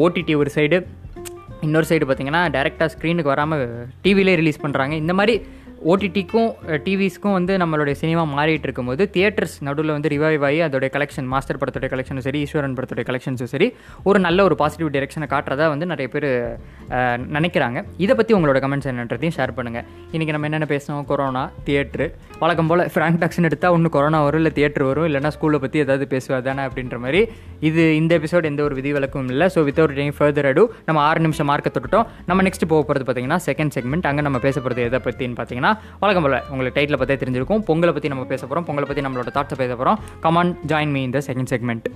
ஓடிடி 0.04 0.36
ஒரு 0.42 0.52
சைடு 0.58 0.78
இன்னொரு 1.60 1.86
சைடு 1.88 2.04
பார்த்தீங்கன்னா 2.04 2.42
டேரெக்டாக 2.50 2.88
ஸ்க்ரீனுக்கு 2.94 3.30
வராமல் 3.30 3.62
டிவிலே 4.04 4.34
ரிலீஸ் 4.34 4.62
பண்ணுறாங்க 4.62 4.92
இந்த 4.92 5.12
மாதிரி 5.12 5.34
ஓடிடிக்கும் 5.92 6.50
டிவிஸ்க்கும் 6.84 7.34
வந்து 7.36 7.54
நம்மளுடைய 7.62 7.94
சினிமா 8.02 8.22
மாறிட்டு 8.36 8.66
இருக்கும்போது 8.66 9.02
தியேட்டர்ஸ் 9.14 9.56
நடுவில் 9.66 9.92
வந்து 9.94 10.10
ரிவைவ் 10.14 10.44
ஆகி 10.48 10.60
அதோடைய 10.66 10.90
கலெக்ஷன் 10.94 11.28
மாஸ்டர் 11.32 11.58
படத்துடைய 11.62 11.88
கலெக்ஷனும் 11.94 12.24
சரி 12.26 12.38
ஈஸ்வரன் 12.44 12.76
படத்துடைய 12.78 13.04
கலெக்ஷன்ஸும் 13.08 13.50
சரி 13.54 13.68
ஒரு 14.08 14.18
நல்ல 14.26 14.38
ஒரு 14.48 14.56
பாசிட்டிவ் 14.62 14.90
டிரெக்ஷனை 14.94 15.28
காட்டுறதா 15.34 15.66
வந்து 15.74 15.86
நிறைய 15.92 16.08
பேர் 16.14 16.28
நினைக்கிறாங்க. 17.36 17.78
இதை 18.04 18.14
பற்றி 18.20 18.32
உங்களோட 18.38 18.58
கமெண்ட்ஸ் 18.64 18.88
என்னன்றதையும் 18.92 19.36
ஷேர் 19.38 19.52
பண்ணுங்கள் 19.58 19.86
இன்றைக்கி 20.14 20.34
நம்ம 20.36 20.48
என்னென்ன 20.50 20.68
பேசணும் 20.74 21.06
கொரோனா 21.10 21.44
தியேட்ரு 21.68 22.06
வழக்கம் 22.42 22.70
போல் 22.70 22.84
ஃப்ராங்க் 22.94 23.20
டாக்ஷன் 23.22 23.48
எடுத்தால் 23.48 23.74
ஒன்று 23.76 23.90
கொரோனா 23.96 24.18
வரும் 24.26 24.42
இல்லை 24.42 24.52
தியேட்டர் 24.58 24.86
வரும் 24.90 25.06
இல்லைனா 25.10 25.32
ஸ்கூலை 25.36 25.60
பற்றி 25.64 25.84
ஏதாவது 25.84 26.06
பேசுவா 26.14 26.40
தானே 26.48 26.64
அப்படின்ற 26.68 26.98
மாதிரி 27.04 27.22
இது 27.68 27.82
இந்த 28.00 28.12
எபிசோட் 28.20 28.50
எந்த 28.52 28.62
ஒரு 28.68 28.74
விதிவிலக்கும் 28.80 29.30
இல்லை. 29.34 29.46
ஸோ 29.54 29.60
வித்தவுட் 29.68 29.96
டைம் 30.00 30.16
ஃபர்தர் 30.18 30.48
அடு 30.50 30.64
நம்ம 30.88 30.98
ஆறு 31.08 31.20
நிமிஷம் 31.26 31.50
மார்க்கை 31.52 31.70
தொட்டுட்டோம். 31.76 32.08
நம்ம 32.30 32.42
நெக்ஸ்ட் 32.48 32.66
போக 32.72 32.82
போகிறது 32.82 33.06
பார்த்தீங்கன்னா 33.06 33.40
செகண்ட் 33.48 33.74
செக்மெண்ட் 33.78 34.08
அங்கே 34.12 34.24
நம்ம 34.28 34.40
பேச 34.48 34.56
போகிறது 34.60 34.82
எதை 34.90 35.00
பற்றின்னு 35.06 35.38
பார்த்தீங்கன்னா 35.38 35.65
வழக்கம் 36.00 36.26
போல் 36.26 36.42
உங்களுக்கு 36.50 36.76
டைட்டில் 36.80 37.00
பற்றி 37.02 37.14
தெரிஞ்சிருக்கும். 37.14 37.64
பொங்கலை 37.70 37.92
பற்றி 37.92 38.08
நம்ம 38.08 38.24
பேச 38.24 38.46
போகிறோம் 38.46 38.66
பொங்கலை 38.68 38.88
பற்றி 38.90 39.04
நம்மளோட 39.06 39.32
தாட்ஸை 39.38 39.58
பேச 39.62 39.72
போகிறோம் 39.74 40.00
கமான் 40.20 40.52
ஜாயின் 40.66 40.90
மீ 40.90 41.02
இந்த 41.02 41.22
second 41.26 41.50
segment 41.50 41.88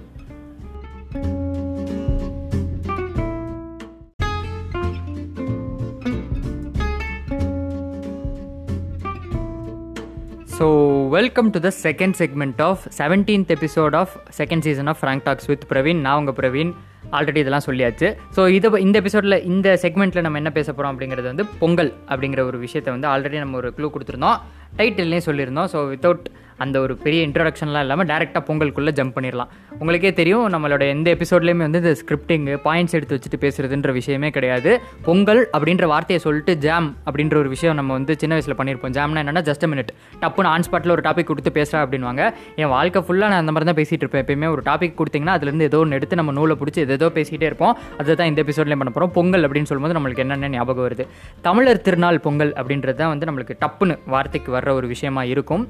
so 10.58 10.66
welcome 11.08 11.50
to 11.50 11.58
the 11.60 11.70
second 11.82 12.16
segment 12.18 12.58
of 12.62 12.82
seventeenth 12.98 13.52
episode 13.54 13.94
of 13.96 14.14
second 14.38 14.60
season 14.60 14.86
of 14.86 14.98
frank 15.00 15.24
talks 15.24 15.46
with 15.46 15.64
Praveen 15.68 16.00
நான் 16.00 16.18
உங்கள் 16.18 16.36
பிரவீன் 16.40 16.72
ஆல்ரெடி 17.16 17.40
இதெல்லாம் 17.44 17.66
சொல்லியாச்சு. 17.68 18.08
ஸோ 18.36 18.42
இதை 18.56 18.70
இந்த 18.86 18.96
எபிசோடில் 19.02 19.36
இந்த 19.52 19.68
செக்மெண்ட்டில் 19.84 20.24
நம்ம 20.26 20.40
என்ன 20.42 20.52
பேச 20.58 20.68
போகிறோம் 20.72 20.92
அப்படிங்கிறது 20.92 21.28
வந்து 21.32 21.46
பொங்கல் 21.62 21.92
அப்படிங்கிற 22.12 22.42
ஒரு 22.50 22.58
விஷயத்தை 22.66 22.90
வந்து 22.96 23.08
ஆல்ரெடி 23.14 23.38
நம்ம 23.44 23.56
ஒரு 23.62 23.70
க்ளூ 23.78 23.88
கொடுத்துருந்தோம். 23.94 24.38
டைட்டில்லையும் 24.78 25.26
சொல்லியிருந்தோம். 25.28 25.70
ஸோ 25.74 25.80
வித்தவுட் 25.92 26.26
அந்த 26.64 26.76
ஒரு 26.84 26.94
பெரிய 27.04 27.20
இன்ட்ரடக்ஷன்லாம் 27.28 27.84
இல்லாமல் 27.86 28.08
டேரெக்டாக 28.10 28.42
பொங்கலுக்குள்ளே 28.48 28.94
ஜம்ப் 28.98 29.14
பண்ணிடலாம் 29.16 29.50
உங்களுக்கே 29.80 30.12
தெரியும் 30.20 30.46
நம்மளோட 30.54 30.82
எந்த 30.94 31.08
எபிசோட்லேயுமே 31.16 31.64
வந்து 31.66 31.82
இந்த 31.82 31.92
ஸ்கிரிப்டிங்கு 32.00 32.54
பாயிண்ட்ஸ் 32.66 32.96
எடுத்து 32.98 33.16
வச்சுட்டு 33.16 33.40
பேசுகிறதுன்ற 33.44 33.92
விஷயமே 33.98 34.30
கிடையாது. 34.36 34.70
பொங்கல் 35.08 35.42
அப்படின்ற 35.56 35.84
வார்த்தையை 35.94 36.20
சொல்லிட்டு 36.26 36.54
ஜாம் 36.66 36.88
அப்படின்ற 37.06 37.36
ஒரு 37.42 37.50
விஷயம் 37.54 37.78
நம்ம 37.80 37.92
வந்து 37.98 38.14
சின்ன 38.22 38.34
வயசில் 38.36 38.56
பண்ணியிருப்போம் 38.60 38.94
ஜாம்னா 38.98 39.22
என்னன்னா 39.24 39.44
ஜஸ்ட் 39.50 39.66
மினிட் 39.72 39.92
டப்புன்னு 40.24 40.50
ஆன் 40.54 40.66
ஸ்பாட்டில் 40.68 40.94
ஒரு 40.96 41.04
டாபிக் 41.08 41.30
கொடுத்து 41.30 41.52
பேசுகிறா 41.58 41.80
அப்படின்வாங்க 41.84 42.22
என் 42.62 42.72
வாழ்க்கை 42.76 43.02
ஃபுல்லாக 43.06 43.30
நான் 43.32 43.42
அந்த 43.44 43.54
மாதிரி 43.54 43.68
தான் 43.70 43.80
பேசிகிட்டு 43.80 44.04
இருப்பேன். 44.04 44.24
எப்பயுமே 44.24 44.50
ஒரு 44.54 44.64
டாபிக் 44.70 44.96
கொடுத்தீங்கன்னா 45.00 45.36
அதுலேருந்து 45.38 45.68
ஏதோ 45.70 45.80
ஒன்று 45.84 45.98
எடுத்து 46.00 46.20
நம்ம 46.20 46.34
நூலை 46.38 46.56
பிடிச்சி 46.62 46.82
ஏதோ 46.98 47.10
பேசிகிட்டே 47.18 47.48
இருப்போம். 47.50 47.74
அதை 48.00 48.16
தான் 48.20 48.30
இந்த 48.32 48.40
எபிசோட்லேயும் 48.44 48.82
பண்ண 48.82 48.92
போகிறோம் 48.94 49.14
பொங்கல் 49.18 49.46
அப்படின்னு 49.48 49.70
சொல்லும்போது 49.70 49.98
நம்மளுக்கு 49.98 50.24
என்னென்ன 50.26 50.52
ஞாபகம் 50.56 50.86
வருது? 50.88 51.06
தமிழர் 51.48 51.84
திருநாள் 51.88 52.22
பொங்கல் 52.28 52.54
அப்படின்றது 52.60 52.98
தான் 53.02 53.12
வந்து 53.14 53.28
நம்மளுக்கு 53.30 53.56
டப்புன்னு 53.64 53.96
வார்த்தைக்கு 54.14 54.52
வர்ற 54.58 54.72
ஒரு 54.80 54.88
விஷயமா 54.94 55.24
இருக்கும். 55.34 55.64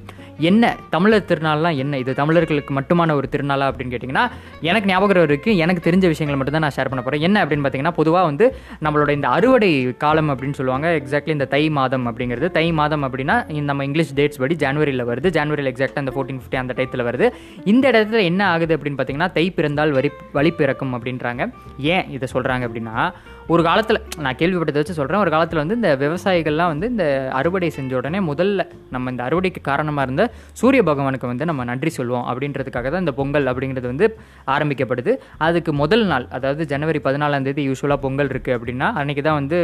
என்ன 0.51 0.73
தமிழர் 0.89 1.27
திருநாள்லாம் 1.29 1.75
என்ன? 1.75 1.97
இது 1.97 2.13
தமிழர்களுக்கு 2.13 2.73
மட்டுமான 2.79 3.15
ஒரு 3.15 3.29
திருநாளா 3.31 3.65
அப்படின்னு 3.71 3.93
கேட்டிங்கன்னா 3.93 4.25
எனக்கு 4.61 4.89
ஞாபகம் 4.89 5.25
இருக்குது 5.27 5.55
எனக்கு 5.55 5.91
தெரிஞ்ச 5.91 6.05
விஷயங்களை 6.13 6.35
மட்டும் 6.35 6.55
தான் 6.57 6.65
நான் 6.65 6.75
ஷேர் 6.77 6.89
பண்ண 6.91 7.03
போகிறேன் 7.03 7.25
என்ன 7.27 7.45
அப்படின்னு 7.45 7.65
பார்த்தீங்கன்னா 7.65 7.93
பொதுவாக 7.99 8.25
வந்து 8.25 8.55
நம்மளோட 8.85 9.09
இந்த 9.09 9.27
அறுவடை 9.27 9.71
காலம் 9.97 10.29
அப்படின்னு 10.33 10.57
சொல்லுவாங்க. 10.59 11.01
எக்ஸாக்ட்லி 11.01 11.35
இந்த 11.37 11.45
தை 11.45 11.69
மாதம் 11.69 12.05
அப்படிங்கிறது. 12.11 12.49
தை 12.51 12.71
மாதம் 12.71 13.03
அப்படின்னா 13.07 13.37
இந்த 13.49 13.67
நம்ம 13.71 13.85
இங்கிலீஷ் 13.89 14.13
டேட்ஸ் 14.15 14.41
படி 14.43 14.55
ஜனவரியில் 14.55 15.07
வருது. 15.11 15.29
ஜான்வரியில் 15.37 15.71
எக்ஸாக்டாக 15.73 16.03
அந்த 16.05 16.13
ஃபோர்டீன் 16.15 16.39
ஃபிஃப்டி 16.41 16.55
அந்த 16.55 16.73
டயத்தில் 16.77 17.07
வருது. 17.09 17.27
இந்த 17.65 17.91
இடத்துல 17.91 18.23
என்ன 18.23 18.47
ஆகுது 18.47 18.77
அப்படின்னு 18.77 18.99
பார்த்தீங்கன்னா 18.99 19.31
தை 19.31 19.51
பிறந்தால் 19.51 19.91
வரி 19.91 20.11
வழி 20.31 20.51
பிறக்கும் 20.51 20.93
அப்படின்றாங்க. 20.97 21.51
ஏன் 21.77 22.09
இதை 22.09 22.27
சொல்கிறாங்க 22.33 22.65
அப்படின்னா 22.69 23.11
ஒரு 23.51 23.61
காலத்தில் 23.67 23.99
நான் 24.25 24.37
கேள்விப்பட்டதை 24.39 24.81
வச்சு 24.81 24.97
சொல்கிறேன் 24.97 25.21
ஒரு 25.23 25.31
காலத்தில் 25.33 25.61
வந்து 25.61 25.77
இந்த 25.79 25.89
விவசாயிகள்லாம் 26.01 26.71
வந்து 26.73 26.87
இந்த 26.93 27.05
அறுவடை 27.39 27.69
செஞ்ச 27.77 27.95
உடனே 27.99 28.19
முதல்ல 28.29 28.65
நம்ம 28.95 29.11
இந்த 29.13 29.23
அறுவடைக்கு 29.27 29.61
காரணமாக 29.69 30.05
இருந்த 30.07 30.25
சூரிய 30.59 30.81
பகவானுக்கு 30.89 31.31
வந்து 31.31 31.47
நம்ம 31.49 31.65
நன்றி 31.71 31.91
சொல்லுவோம் 31.97 32.27
அப்படின்றதுக்காக 32.31 32.89
தான் 32.91 33.03
இந்த 33.05 33.13
பொங்கல் 33.19 33.49
அப்படிங்கிறது 33.51 33.91
வந்து 33.93 34.07
ஆரம்பிக்கப்படுது. 34.55 35.13
அதுக்கு 35.47 35.73
முதல் 35.81 36.05
நாள் 36.11 36.27
அதாவது 36.37 36.65
ஜனவரி 36.73 37.01
பதினாலாம் 37.07 37.47
தேதி 37.49 37.65
யூஸ்வலாக 37.69 38.05
பொங்கல் 38.05 38.31
இருக்குது 38.33 38.57
அப்படின்னா 38.57 38.89
அன்றைக்கி 39.01 39.23
தான் 39.27 39.39
வந்து 39.41 39.59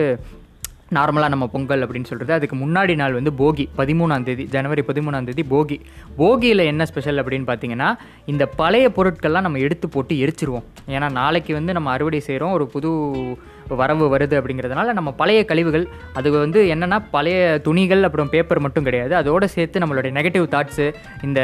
நார்மலாக 0.98 1.34
நம்ம 1.34 1.46
பொங்கல் 1.54 1.84
அப்படின்னு 1.86 2.10
சொல்கிறது 2.10 2.34
அதுக்கு 2.36 2.58
முன்னாடி 2.64 2.94
நாள் 3.02 3.18
வந்து 3.18 3.32
போகி 3.42 3.66
பதிமூணாம் 3.80 4.26
தேதி 4.28 4.44
ஜனவரி 4.54 4.84
பதிமூணாம் 4.90 5.28
தேதி 5.30 5.44
போகி. 5.54 5.78
போகியில் 6.20 6.70
என்ன 6.72 6.86
ஸ்பெஷல் 6.92 7.22
அப்படின்னு 7.22 7.48
பார்த்தீங்கன்னா 7.50 7.90
இந்த 8.34 8.44
பழைய 8.62 8.88
பொருட்கள்லாம் 8.98 9.46
நம்ம 9.48 9.62
எடுத்து 9.66 9.88
போட்டு 9.96 10.16
எரிச்சிருவோம். 10.24 10.66
ஏன்னா 10.96 11.10
நாளைக்கு 11.20 11.54
வந்து 11.60 11.76
நம்ம 11.78 11.92
அறுவடை 11.96 12.22
செய்கிறோம் 12.30 12.56
ஒரு 12.58 12.68
புது 12.76 12.92
வரவு 13.82 14.06
வருது 14.16 14.36
அப்படிங்கிறதுனால 14.40 14.94
நம்ம 14.94 15.12
பழைய 15.12 15.46
கழிவுகள் 15.46 15.86
அது 16.14 16.32
வந்து 16.32 16.62
என்னென்னா 16.76 17.00
பழைய 17.12 17.60
துணிகள் 17.64 18.04
அப்புறம் 18.04 18.30
பேப்பர் 18.30 18.60
மட்டும் 18.60 18.84
கிடையாது. 18.84 19.16
அதோடு 19.16 19.50
சேர்த்து 19.50 19.82
நம்மளுடைய 19.84 20.12
நெகட்டிவ் 20.20 20.46
தாட்ஸு 20.56 20.86
இந்த 21.24 21.40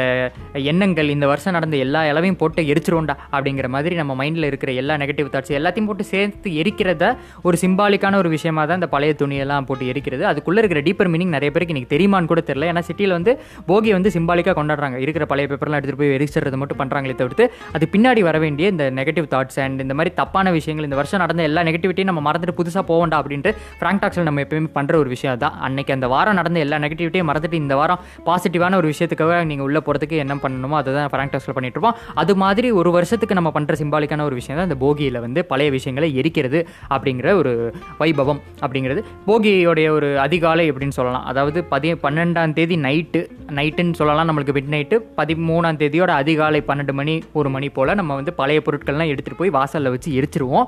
எண்ணங்கள் 0.72 1.08
இந்த 1.08 1.26
வருஷம் 1.26 1.52
நடந்த 1.52 1.76
எல்லா 1.76 2.06
இளவையும் 2.06 2.36
போட்டு 2.36 2.62
எரிச்சிருவோண்டா 2.62 3.16
அப்படிங்கிற 3.32 3.68
மாதிரி 3.68 3.94
நம்ம 4.00 4.24
மைண்டில் 4.24 4.48
இருக்கிற 4.50 4.72
எல்லா 4.72 4.96
நெகட்டிவ் 4.96 5.32
தாட்ஸ் 5.34 5.54
எல்லாத்தையும் 5.58 5.88
போட்டு 5.90 6.04
சேர்த்து 6.04 6.50
எரிக்கிறத 6.62 7.12
ஒரு 7.42 7.58
சிம்பாலிக்கான 7.62 8.16
ஒரு 8.16 8.28
விஷயமா 8.28 8.64
தான் 8.64 8.74
இந்த 8.74 8.88
பழைய 8.88 9.14
துணியெல்லாம் 9.22 9.66
போட்டு 9.68 9.90
எரிக்கிறது. 9.92 10.22
அதுக்குள்ளே 10.22 10.60
இருக்கிற 10.62 10.82
டீப்பர் 10.88 11.10
மீனிங் 11.14 11.34
நிறைய 11.36 11.50
பேருக்கு 11.54 11.74
எனக்கு 11.76 11.92
தெரியுமான்னு 11.94 12.30
கூட 12.32 12.42
தெரியல. 12.50 12.70
ஏன்னா 12.72 12.84
சிட்டியில் 12.88 13.16
வந்து 13.18 13.34
போகி 13.68 13.92
வந்து 13.92 14.10
சிம்பாலிக்காக 14.16 14.56
கொண்டாடுறாங்க. 14.60 14.96
இருக்கிற 14.96 15.26
பழைய 15.32 15.48
பேப்பர்லாம் 15.50 15.80
எடுத்துகிட்டு 15.80 16.02
போய் 16.02 16.16
எரிச்சிடுறது 16.18 16.60
மட்டும் 16.62 16.80
பண்ணுறாங்களே 16.82 17.16
தவிர்த்து 17.20 17.46
அது 17.76 17.88
பின்னாடி 17.94 18.20
வர 18.28 18.38
வேண்டிய 18.44 18.68
இந்த 18.74 18.84
நெகட்டிவ் 19.00 19.26
தாட்ஸ் 19.34 19.60
அண்ட் 19.64 19.80
இந்த 19.80 19.94
மாதிரி 19.94 20.14
தப்பான 20.14 20.50
விஷயங்கள் 20.58 20.86
இந்த 20.88 20.96
வருஷம் 21.00 21.22
நடந்த 21.24 21.42
எல்லா 21.42 21.62
நெகட்டிவிட்டியும் 21.70 22.10
நம்ம 22.14 22.24
மறந்துட்டு 22.28 22.56
புதுசாக 22.60 22.84
போவோண்டா 22.90 23.18
அப்படின்ட்டு 23.22 23.52
ஃப்ராங்க் 23.78 24.02
டாக்ஸில் 24.04 24.28
நம்ம 24.30 24.42
எப்பயுமே 24.46 24.70
பண்ணுற 24.78 24.94
ஒரு 25.02 25.12
விஷயம் 25.14 25.40
தான் 25.44 25.56
அன்னைக்கு 25.68 25.94
அந்த 25.96 26.06
வாரம் 26.14 26.38
நடந்த 26.40 26.58
எல்லா 26.64 26.78
நெகட்டிவிட்டியும் 26.84 27.28
மறந்துட்டு 27.30 27.60
இந்த 27.62 27.74
வாரம் 27.80 28.00
பாசிட்டிவான 28.28 28.76
ஒரு 28.80 28.88
விஷயத்துக்காக 28.92 29.38
நீங்கள் 29.50 29.66
உள்ளே 29.68 29.82
போகிறதுக்கு 29.86 30.16
என்ன 30.24 30.34
பண்ணணுமோ 30.44 30.76
அதை 30.80 30.92
தான் 30.98 31.10
ஃப்ராங்க் 31.12 31.34
டாக்ஸில் 31.34 31.56
பண்ணிட்டு 31.56 31.78
இருப்போம் 31.78 31.96
அது 32.22 32.32
மாதிரி 32.42 32.70
ஒரு 32.80 32.90
வருஷத்துக்கு 32.96 33.38
நம்ம 33.38 33.52
பண்ணுற 33.56 33.74
சிம்பாலிக்கான 33.80 34.24
ஒரு 34.28 34.36
விஷயம் 34.40 34.58
தான் 34.58 34.68
இந்த 34.68 34.78
போகியில் 34.84 35.18
வந்து 35.24 35.40
பழைய 35.50 35.70
விஷயங்களை 35.76 36.08
எரிக்கிறது 36.20 36.60
அப்படிங்கிற 36.94 37.28
ஒரு 37.40 37.52
வைபவம் 38.00 38.40
அப்படிங்கிறது. 38.64 39.00
போகியோடைய 39.28 39.88
ஒரு 39.96 40.08
அதிகாலை 40.26 40.66
அப்படின்னு 40.70 40.96
சொல்லலாம். 40.98 41.26
அதாவது 41.32 41.58
பதி 41.72 41.90
பன்னெண்டாம் 42.04 42.54
தேதி 42.58 42.76
நைட்டு 42.86 43.20
நைட்டுன்னு 43.58 43.98
சொல்லலாம் 44.00 44.28
நம்மளுக்கு 44.30 44.54
மிட் 44.58 44.70
நைட்டு 44.74 44.96
பதிமூணாம் 45.18 45.80
தேதியோட 45.82 46.12
அதிகாலை 46.22 46.60
பன்னெண்டு 46.68 46.94
மணி 47.00 47.14
ஒரு 47.38 47.48
மணி 47.54 47.68
போல் 47.76 47.94
நம்ம 48.00 48.14
வந்து 48.20 48.34
பழைய 48.40 48.60
பொருட்கள்லாம் 48.66 49.10
எடுத்துகிட்டு 49.12 49.40
போய் 49.42 49.54
வாசலில் 49.58 49.92
வச்சு 49.94 50.10
எரிச்சிருவோம். 50.18 50.66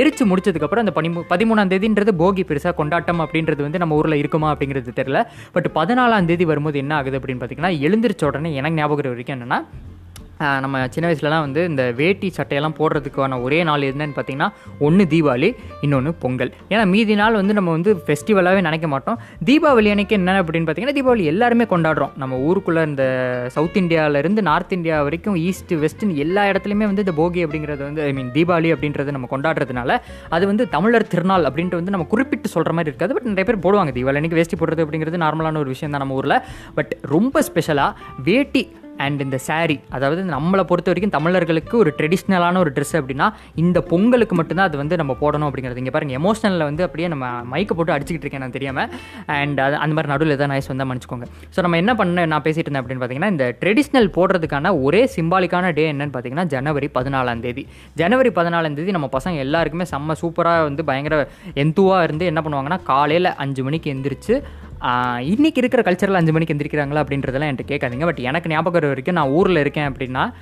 எரிச்சு 0.00 0.24
முடிச்சதுக்கப்புறம் 0.30 0.87
அந்த 0.88 1.00
பனி 1.00 1.08
பதிமூணாம் 1.32 1.70
தேதின்றது 1.72 2.12
போகி 2.18 2.42
பெருசாக 2.50 2.74
கொண்டாட்டம் 2.74 3.20
அப்படின்றது 3.20 3.62
வந்து 3.62 3.78
நம்ம 3.78 3.94
ஊரில் 3.94 4.14
இருக்குமா 4.14 4.48
அப்படிங்கிறது 4.54 4.92
தெரியல. 5.00 5.20
பட் 5.52 5.68
பதினாலாம் 5.74 6.24
தேதி 6.24 6.44
வரும்போது 6.44 6.78
என்ன 6.78 6.94
ஆகுது 6.94 7.18
அப்படின்னு 7.18 7.42
பார்த்தீங்கன்னா 7.42 7.70
எழுந்திரிச்ச 7.86 8.24
உடனே 8.24 8.54
எனக்கு 8.54 8.76
ஞாபகம் 8.76 9.10
வரைக்கும் 9.10 9.36
என்னென்னா 9.36 9.58
நம்ம 10.38 10.88
சின்ன 10.90 11.12
வயசுலலாம் 11.12 11.44
வந்து 11.46 11.64
இந்த 11.64 11.92
வேட்டி 11.96 12.32
சட்டையெல்லாம் 12.36 12.74
போடுறதுக்கான 12.78 13.42
ஒரே 13.42 13.64
நாள் 13.64 13.80
என்னன்னு 13.80 14.16
பார்த்தீங்கன்னா 14.16 14.48
ஒன்று 14.78 15.04
தீபாவளி 15.04 15.56
இன்னொன்று 15.80 16.14
பொங்கல். 16.14 16.52
ஏன்னா 16.68 16.86
மீதி 16.86 17.14
நாள் 17.14 17.34
வந்து 17.34 17.54
நம்ம 17.54 17.70
வந்து 17.70 18.02
ஃபெஸ்டிவலாகவே 18.06 18.60
நினைக்க 18.60 18.88
மாட்டோம். 18.88 19.18
தீபாவளி 19.44 19.90
அன்றைக்கி 19.94 20.08
என்ன 20.08 20.42
அப்படின்னு 20.42 20.68
பார்த்தீங்கன்னா 20.68 20.96
தீபாவளி 20.98 21.24
எல்லாருமே 21.24 21.64
கொண்டாடுறோம். 21.64 22.10
நம்ம 22.16 22.36
ஊருக்குள்ளே 22.36 22.82
இந்த 22.82 23.04
சவுத் 23.50 23.76
இந்தியாவிலேருந்து 23.76 24.40
நார்த் 24.40 24.72
இந்தியா 24.72 25.02
வரைக்கும் 25.02 25.36
ஈஸ்ட் 25.36 25.74
வெஸ்ட்னு 25.74 26.14
எல்லா 26.14 26.44
இடத்துலையுமே 26.44 26.88
வந்து 26.90 27.04
இந்த 27.04 27.16
போகி 27.22 27.40
அப்படிங்கிறது 27.46 27.76
வந்து 27.76 28.02
ஐ 28.02 28.12
மீன் 28.12 28.32
தீபாவளி 28.32 28.70
அப்படின்றது 28.74 29.10
நம்ம 29.10 29.28
கொண்டாடுறதுனால 29.30 29.98
அது 30.28 30.46
வந்து 30.46 30.68
தமிழர் 30.68 31.06
திருநாள் 31.06 31.42
அப்படின்ட்டு 31.42 31.80
வந்து 31.80 31.90
நம்ம 31.90 32.06
குறிப்பிட்டு 32.06 32.48
சொல்கிற 32.48 32.74
மாதிரி 32.74 32.96
இருக்காது. 32.96 33.14
பட் 33.14 33.30
நிறைய 33.32 33.46
பேர் 33.50 33.64
போடுவாங்க. 33.66 33.92
தீபாவளி 33.98 34.20
அன்றைக்கி 34.20 34.38
வேஷ்டி 34.40 34.56
போடுறது 34.56 34.84
அப்படிங்கிறது 34.86 35.24
நார்மலான 35.26 35.62
ஒரு 35.64 35.72
விஷயம் 35.74 35.94
தான் 35.96 36.06
நம்ம 36.06 36.14
ஊரில். 36.14 36.40
பட் 36.74 36.96
ரொம்ப 37.00 37.42
ஸ்பெஷலாக 37.42 37.98
வேட்டி 38.24 38.62
அண்ட் 39.04 39.20
இந்த 39.26 39.38
saree 39.46 39.76
அதாவது 39.96 40.20
நம்மளை 40.34 40.62
பொறுத்த 40.70 40.88
வரைக்கும் 40.90 41.14
தமிழர்களுக்கு 41.16 41.74
ஒரு 41.82 41.90
ட்ரெடிஷ்னலான 41.98 42.58
ஒரு 42.64 42.70
ட்ரெஸ் 42.76 42.94
அப்படின்னா 43.00 43.26
இந்த 43.62 43.78
பொங்கலுக்கு 43.90 44.34
மட்டும்தான் 44.40 44.68
அது 44.70 44.78
வந்து 44.82 44.98
நம்ம 45.02 45.16
போடணும் 45.22 45.48
அப்படிங்கிறது. 45.48 45.82
இங்கே 45.82 45.94
பாருங்கள் 45.96 46.18
எமோஷனலில் 46.20 46.66
வந்து 46.70 46.84
அப்படியே 46.86 47.08
நம்ம 47.14 47.26
மைக்கை 47.52 47.74
போட்டு 47.78 47.94
அடிச்சுக்கிட்டு 47.96 48.26
இருக்கேன் 48.26 48.44
நான் 48.44 48.56
தெரியாமல் 48.58 48.88
அண்ட் 49.38 49.60
அது 49.66 49.76
அந்த 49.84 49.92
மாதிரி 49.98 50.12
நடுவில் 50.14 50.34
எதாவது 50.36 50.52
நாய்ஸ் 50.54 50.70
வந்தால் 50.72 50.90
மன்னிச்சுக்கோங்க. 50.90 51.28
ஸோ 51.54 51.58
நம்ம 51.66 51.78
என்ன 51.82 51.94
பண்ண 52.00 52.26
நான் 52.34 52.44
பேசிட்டு 52.46 52.66
இருந்தேன் 52.66 52.82
அப்படின்னு 52.84 53.02
பார்த்தீங்கன்னா 53.04 53.32
இந்த 53.34 53.46
ட்ரெடிஷ்னல் 53.62 54.10
போடுறதுக்கான 54.18 54.74
ஒரே 54.86 55.02
சிம்பாலிக்கான 55.16 55.72
டே 55.78 55.86
என்னன்னு 55.92 56.14
பார்த்தீங்கன்னா 56.16 56.46
ஜனவரி 56.54 56.90
பதினாலாம் 56.98 57.42
தேதி. 57.46 57.64
ஜனவரி 58.02 58.32
பதினாலாம் 58.38 58.78
தேதி 58.78 58.96
நம்ம 58.98 59.10
பசங்க 59.16 59.44
எல்லாருக்குமே 59.46 59.88
செம்ம 59.94 60.16
சூப்பராக 60.22 60.66
வந்து 60.68 60.84
பயங்கர 60.90 61.16
எந்துவாக 61.64 62.06
இருந்து 62.08 62.24
என்ன 62.32 62.42
பண்ணுவாங்கன்னா 62.46 62.80
காலையில் 62.92 63.30
அஞ்சு 63.44 63.62
மணிக்கு 63.68 63.92
எந்திரிச்சு 63.94 64.34
இன்றைக்கி 65.30 65.58
இருக்கிற 65.58 65.82
கல்ச்சரில் 65.82 66.14
அஞ்சு 66.14 66.32
மணிக்கு 66.32 66.54
எந்திரிக்கிறாங்களா 66.54 67.02
அப்படின்றதெல்லாம் 67.02 67.50
என்கிட்ட 67.50 67.68
கேட்காதீங்க. 67.68 68.04
பட் 68.04 68.18
எனக்கு 68.18 68.48
ஞாபகம் 68.48 68.88
வரைக்கும் 68.88 69.14
நான் 69.14 69.28
ஊரில் 69.28 69.56
இருக்கேன் 69.56 69.92
அப்படின்னா 69.92 70.32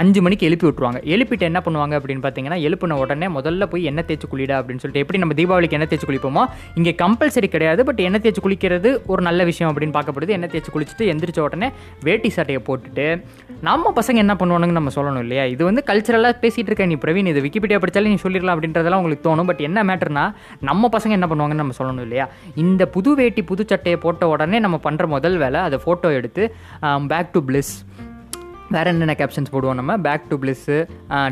அஞ்சு 0.00 0.20
மணிக்கு 0.24 0.46
எழுப்பி 0.48 0.66
விட்ருவாங்க 0.66 0.98
எழுப்பிட்டு 1.14 1.44
என்ன 1.48 1.60
பண்ணுவாங்க 1.64 1.94
அப்படின்னு 1.98 2.22
பார்த்தீங்கன்னா 2.24 2.58
எழுப்பின 2.66 2.96
உடனே 3.02 3.26
முதல்ல 3.36 3.66
போய் 3.72 3.82
எண்ணெய் 3.90 4.06
தேய்ச்சி 4.08 4.28
குளிடா 4.32 4.56
அப்படின்னு 4.60 4.82
சொல்லிட்டு 4.82 5.02
எப்படி 5.04 5.18
நம்ம 5.22 5.34
தீபாவளிக்கு 5.40 5.76
எண்ணெய் 5.78 5.90
தேய்ச்சி 5.92 6.08
குளிப்போமோ 6.10 6.42
இங்கே 6.78 6.92
கம்பல்சரி 7.02 7.48
கிடையாது 7.54 7.84
பட் 7.88 8.00
எண்ணெய் 8.06 8.22
தேய்ச்சி 8.24 8.42
குளிக்கிறது 8.46 8.90
ஒரு 9.12 9.22
நல்ல 9.28 9.44
விஷயம் 9.50 9.70
அப்படின்னு 9.72 9.94
பார்க்கப்படுது. 9.98 10.34
எண்ணெய் 10.36 10.52
தேய்ச்சி 10.54 10.72
குளிச்சுட்டு 10.74 11.08
எந்திரிச்ச 11.12 11.40
உடனே 11.46 11.68
வேட்டி 12.08 12.30
சட்டையை 12.36 12.62
போட்டுட்டு 12.68 13.06
நம்ம 13.68 13.92
பசங்க 13.98 14.18
என்ன 14.24 14.36
பண்ணுவானுங்கன்னு 14.40 14.80
நம்ம 14.80 14.92
சொல்லணும் 14.98 15.24
இல்லையா? 15.26 15.44
இது 15.54 15.62
வந்து 15.70 15.82
கல்ச்சரலாக 15.90 16.34
பேசிகிட்டு 16.44 16.70
இருக்க 16.70 16.86
நீ 16.92 16.98
பிரவீன் 17.04 17.30
இது 17.32 17.42
விக்கிபீடியா 17.46 17.80
படிச்சாலே 17.84 18.12
நீ 18.14 18.18
சொல்லிடலாம் 18.26 18.56
அப்படின்றதெல்லாம் 18.56 19.02
உங்களுக்கு 19.02 19.26
தோணும். 19.28 19.48
பட் 19.50 19.62
என்ன 19.68 19.84
மேட்டர்னா 19.90 20.24
நம்ம 20.70 20.90
பசங்க 20.96 21.18
என்ன 21.18 21.28
பண்ணுவாங்கன்னு 21.32 21.64
நம்ம 21.64 21.76
சொல்லணும் 21.80 22.06
இல்லையா? 22.08 22.26
இந்த 22.64 22.82
புது 22.96 23.12
வேட்டி 23.20 23.44
புது 23.50 23.64
சட்டையை 23.72 24.00
போட்ட 24.06 24.28
உடனே 24.34 24.60
நம்ம 24.66 24.80
பண்ணுற 24.88 25.06
முதல் 25.16 25.38
வேலை 25.44 25.60
அதை 25.68 25.78
ஃபோட்டோ 25.84 26.10
எடுத்து 26.20 26.42
பேக் 27.12 27.34
டு 27.36 27.42
பிளிஸ் 27.50 27.74
வேறு 28.74 28.90
என்னென்ன 28.92 29.14
கேப்ஷன்ஸ் 29.20 29.50
போடுவோம் 29.54 29.78
நம்ம? 29.80 29.96
Back 30.06 30.24
to 30.30 30.36
bliss 30.42 30.76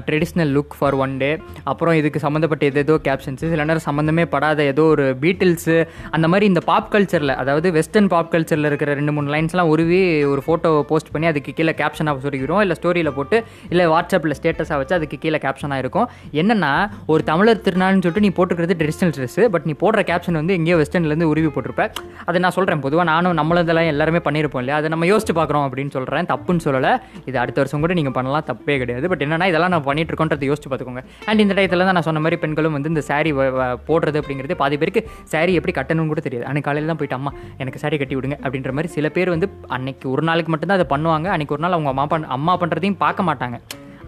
traditional 0.09 0.53
look 0.57 0.75
for 0.79 0.97
one 1.05 1.15
day 1.23 1.31
அப்புறம் 1.71 1.95
இதுக்கு 2.01 2.23
சம்மந்தப்பட்ட 2.25 2.65
எது 2.71 2.81
ஏதோ 2.87 2.97
கேப்ஷன்ஸு 3.09 3.51
சில 3.53 3.65
நேரம் 3.71 3.87
சம்மந்தமே 3.89 4.25
படாத 4.35 4.65
ஏதோ 4.73 4.85
ஒரு 4.95 5.07
பீட்டில்ஸு 5.23 5.77
அந்த 6.17 6.27
மாதிரி 6.33 6.47
இந்த 6.53 6.63
பாப் 6.71 6.91
கல்ச்சரில் 6.95 7.35
அதாவது 7.43 7.71
வெஸ்டர்ன் 7.79 8.11
பாப் 8.15 8.31
கல்ச்சரில் 8.35 8.69
இருக்கிற 8.71 8.95
ரெண்டு 9.01 9.15
மூணு 9.17 9.35
லைன்ஸ்லாம் 9.35 9.71
உருவி 9.75 10.01
ஒரு 10.33 10.43
ஃபோட்டோ 10.47 10.73
போஸ்ட் 10.91 11.13
பண்ணி 11.15 11.29
அதுக்கு 11.33 11.55
கீழே 11.61 11.75
கேப்ஷனாக 11.83 12.25
சொல்லிக்கிறோம் 12.27 12.63
இல்லை 12.65 12.77
ஸ்டோரியில் 12.81 13.13
போட்டு 13.19 13.39
இல்லை 13.73 13.87
வாட்ஸ்அப்பில் 13.95 14.37
ஸ்டேட்டஸாக 14.41 14.79
வச்சு 14.83 14.97
அதுக்கு 14.99 15.19
கீழே 15.25 15.41
கேப்ஷனாக 15.47 15.83
இருக்கும். 15.85 16.09
என்னென்னா 16.41 16.73
ஒரு 17.13 17.23
தமிழர் 17.31 17.65
திருநாள்னு 17.67 18.05
சொல்லிட்டு 18.05 18.25
நீ 18.27 18.33
போட்டுக்கிறது 18.39 18.77
ட்ரெடிஷ்னல் 18.81 19.15
ட்ரெஸ்ஸு 19.17 19.45
பட் 19.55 19.67
நீ 19.71 19.75
போடுற 19.85 20.01
கேப்ஷன் 20.11 20.39
வந்து 20.41 20.57
எங்கேயோ 20.59 20.79
வெஸ்டர்ன்லேருந்து 20.83 21.31
உருவி 21.33 21.51
போட்டிருப்ப. 21.55 21.85
அதை 22.29 22.39
நான் 22.45 22.57
சொல்கிறேன் 22.59 22.85
பொதுவாக 22.87 23.07
நானும் 23.13 23.39
நம்மளதெல்லாம் 23.41 23.91
எல்லாருமே 23.95 24.23
பண்ணியிருப்போம் 24.27 24.63
இல்லையா? 24.63 24.79
அதை 24.81 24.89
நம்ம 24.95 25.07
யோசிச்சு 25.13 25.35
பார்க்குறோம் 25.39 25.67
அப்படின்னு 25.69 25.95
சொல்கிறேன் 25.97 26.31
தப்புன்னு 26.33 26.65
சொல்லலை. 26.67 26.93
இது 27.31 27.39
அடுத்த 27.39 27.61
வருஷம் 27.61 27.81
கூட 27.81 27.93
நீங்கள் 27.93 28.13
பண்ணலாம் 28.13 28.45
தப்பே 28.47 28.77
கிடையாது. 28.79 29.09
பட் 29.09 29.23
என்னன்னா 29.23 29.47
இதெல்லாம் 29.47 29.71
நான் 29.71 29.85
பண்ணிட்டு 29.85 30.13
இருக்கோன்றதை 30.13 30.47
யோசிச்சு 30.51 30.71
பார்த்துக்கோங்க. 30.71 31.03
அண்ட் 31.27 31.41
இந்த 31.41 31.55
டயத்தில் 31.55 31.85
தான் 31.85 31.97
நான் 31.99 32.09
சொன்ன 32.09 32.21
மாதிரி 32.21 32.41
பெண்களும் 32.41 32.73
வந்து 32.73 32.89
இந்த 32.89 33.03
saree 33.09 33.33
வ- 33.39 33.77
போடுறது 33.89 34.21
அப்படிங்கிறது 34.23 34.55
பாதி 34.55 34.77
பேருக்கு 34.77 35.03
saree 35.33 35.55
எப்படி 35.59 35.75
கட்டணும்னு 35.81 36.13
கூட 36.13 36.21
தெரியாது. 36.21 36.47
அன்னைக்கு 36.47 36.69
காலையில் 36.71 36.91
தான் 36.93 37.01
போயிட்டு 37.01 37.19
அம்மா 37.19 37.33
எனக்கு 37.59 37.81
saree 37.83 37.99
கட்டி 37.99 38.17
விடுங்க 38.17 38.39
அப்படின்ற 38.45 38.73
மாதிரி 38.73 38.93
சில 38.93 39.09
பேர் 39.09 39.29
வந்து 39.29 39.49
அன்னைக்கு 39.69 40.11
ஒரு 40.11 40.23
நாளைக்கு 40.23 40.51
மட்டும்தான் 40.51 40.79
அதை 40.81 40.89
பண்ணுவாங்க. 40.95 41.29
அன்னைக்கு 41.35 41.55
ஒரு 41.55 41.63
நாள் 41.63 41.73
அவங்க 41.73 41.89
அம்மா 41.89 42.07
பண் 42.07 42.25
அம்மா 42.37 42.59
பண்ணுறதையும் 42.59 42.97
பார்க்க 42.99 43.29
மாட்டாங்க. 43.31 43.59